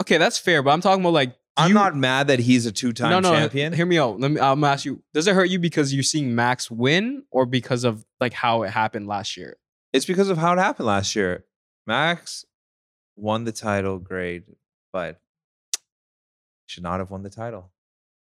Okay, 0.02 0.18
that's 0.18 0.38
fair. 0.38 0.62
But 0.64 0.72
I'm 0.72 0.82
talking 0.82 1.02
about 1.04 1.14
like 1.14 1.36
I'm 1.56 1.70
you- 1.70 1.74
not 1.76 1.96
mad 1.96 2.28
that 2.28 2.40
he's 2.40 2.66
a 2.66 2.72
two-time 2.72 3.12
no, 3.12 3.20
no. 3.20 3.32
champion. 3.32 3.74
Hear 3.74 3.86
me 3.86 3.98
out. 4.00 4.20
Let 4.20 4.32
me. 4.32 4.40
I'm 4.40 4.64
ask 4.64 4.86
you. 4.86 5.04
Does 5.14 5.28
it 5.28 5.36
hurt 5.36 5.50
you 5.50 5.60
because 5.60 5.94
you're 5.94 6.04
seeing 6.04 6.36
Max 6.36 6.70
win, 6.72 7.24
or 7.32 7.46
because 7.46 7.84
of 7.84 8.06
like 8.20 8.34
how 8.34 8.64
it 8.64 8.70
happened 8.70 9.08
last 9.08 9.38
year? 9.38 9.58
It's 9.94 10.06
because 10.06 10.30
of 10.30 10.38
how 10.38 10.54
it 10.54 10.60
happened 10.60 10.88
last 10.88 11.16
year. 11.16 11.46
Max 11.86 12.46
won 13.16 13.44
the 13.44 13.52
title, 13.52 14.00
great, 14.00 14.44
but 14.92 15.20
should 16.66 16.84
not 16.84 17.00
have 17.00 17.12
won 17.12 17.22
the 17.22 17.30
title. 17.30 17.72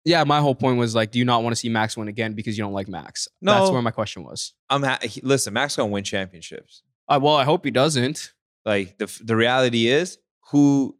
Yeah, 0.04 0.24
my 0.24 0.40
whole 0.40 0.54
point 0.56 0.78
was 0.78 0.94
like, 0.94 1.12
do 1.12 1.18
you 1.20 1.24
not 1.24 1.42
want 1.44 1.52
to 1.52 1.56
see 1.56 1.68
Max 1.68 1.96
win 1.96 2.08
again 2.08 2.32
because 2.32 2.58
you 2.58 2.64
don't 2.64 2.72
like 2.72 2.88
Max? 2.88 3.28
No, 3.40 3.54
That's 3.54 3.70
where 3.70 3.82
my 3.82 3.92
question 3.92 4.24
was. 4.24 4.52
I'm 4.68 4.82
ha- 4.82 4.98
he- 5.02 5.20
listen. 5.22 5.52
Max 5.52 5.76
gonna 5.76 5.90
win 5.92 6.02
championships. 6.04 6.82
Uh, 7.08 7.20
well, 7.22 7.36
I 7.36 7.44
hope 7.44 7.64
he 7.64 7.70
doesn't. 7.70 8.32
Like 8.64 8.98
the 8.98 9.06
the 9.24 9.36
reality 9.36 9.86
is, 9.88 10.18
who 10.50 10.96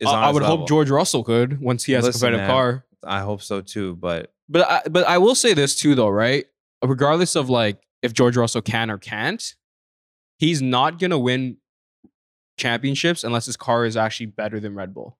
is 0.00 0.08
I, 0.08 0.12
on 0.14 0.22
I 0.22 0.26
his 0.28 0.34
would 0.34 0.42
level. 0.42 0.58
hope 0.58 0.68
George 0.68 0.90
Russell 0.90 1.24
could 1.24 1.60
once 1.60 1.84
he 1.84 1.92
has 1.92 2.04
Listen, 2.04 2.18
a 2.28 2.30
competitive 2.30 2.46
man. 2.48 2.50
car. 2.50 2.84
I 3.04 3.20
hope 3.20 3.42
so 3.42 3.60
too. 3.60 3.96
But 3.96 4.32
But 4.48 4.68
I, 4.70 4.82
but 4.88 5.06
I 5.06 5.18
will 5.18 5.34
say 5.34 5.54
this 5.54 5.74
too, 5.74 5.94
though, 5.96 6.08
right? 6.08 6.44
Regardless 6.84 7.34
of 7.36 7.50
like 7.50 7.82
if 8.02 8.12
George 8.12 8.36
Russell 8.36 8.62
can 8.62 8.90
or 8.90 8.98
can't, 8.98 9.54
he's 10.38 10.62
not 10.62 10.98
gonna 11.00 11.18
win 11.18 11.56
championships 12.56 13.24
unless 13.24 13.46
his 13.46 13.56
car 13.56 13.84
is 13.84 13.96
actually 13.96 14.26
better 14.26 14.60
than 14.60 14.74
Red 14.74 14.94
Bull. 14.94 15.18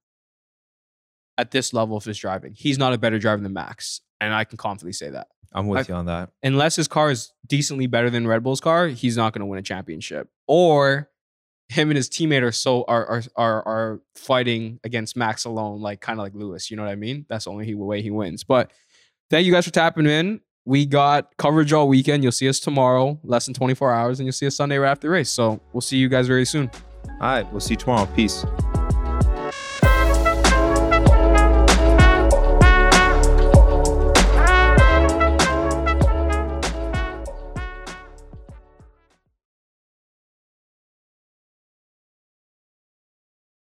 At 1.43 1.51
this 1.51 1.73
level 1.73 1.97
of 1.97 2.05
his 2.05 2.17
driving, 2.19 2.55
he's 2.57 2.79
not 2.79 2.93
a 2.93 2.99
better 2.99 3.19
driver 3.19 3.43
than 3.43 3.53
Max, 3.53 4.01
and 4.21 4.33
I 4.33 4.45
can 4.45 4.57
confidently 4.57 4.93
say 4.93 5.11
that. 5.11 5.27
I'm 5.53 5.67
with 5.67 5.91
I- 5.91 5.93
you 5.93 5.97
on 5.97 6.07
that. 6.07 6.31
Unless 6.45 6.77
his 6.77 6.87
car 6.87 7.11
is 7.11 7.33
decently 7.49 7.89
better 7.89 8.11
than 8.11 8.29
Red 8.29 8.45
Bull's 8.45 8.61
car, 8.61 8.87
he's 8.87 9.17
not 9.17 9.33
gonna 9.33 9.47
win 9.47 9.59
a 9.59 9.63
championship. 9.63 10.29
Or 10.47 11.11
him 11.69 11.91
and 11.91 11.97
his 11.97 12.09
teammate 12.09 12.43
are 12.43 12.53
so 12.53 12.85
are 12.87 13.05
are 13.07 13.23
are, 13.35 13.63
are 13.67 14.01
fighting 14.15 14.79
against 14.85 15.17
Max 15.17 15.45
alone, 15.45 15.81
like 15.81 16.01
kind 16.01 16.21
of 16.21 16.23
like 16.23 16.35
Lewis. 16.35 16.71
You 16.71 16.77
know 16.77 16.85
what 16.85 16.93
I 16.93 16.95
mean? 16.95 17.27
That's 17.29 17.47
the 17.47 17.51
only 17.51 17.67
he- 17.67 17.75
way 17.75 18.03
he 18.03 18.11
wins. 18.13 18.45
But 18.45 18.71
thank 19.29 19.45
you 19.45 19.53
guys 19.53 19.65
for 19.65 19.73
tapping 19.73 20.07
in. 20.07 20.41
We 20.65 20.87
got 20.87 21.37
coverage 21.39 21.73
all 21.73 21.89
weekend. 21.89 22.23
You'll 22.23 22.31
see 22.31 22.49
us 22.49 22.61
tomorrow, 22.61 23.19
less 23.25 23.47
than 23.47 23.55
24 23.55 23.93
hours, 23.93 24.21
and 24.21 24.27
you'll 24.27 24.33
see 24.33 24.47
us 24.47 24.55
Sunday 24.55 24.77
right 24.79 24.93
after 24.93 25.09
the 25.09 25.13
race. 25.13 25.31
So 25.31 25.61
we'll 25.73 25.81
see 25.81 25.97
you 25.97 26.09
guys 26.09 26.29
very 26.29 26.45
soon. 26.47 26.71
All 27.09 27.19
right, 27.21 27.51
we'll 27.51 27.59
see 27.61 27.75
you 27.75 27.79
tomorrow. 27.79 28.07
Peace. 28.15 28.45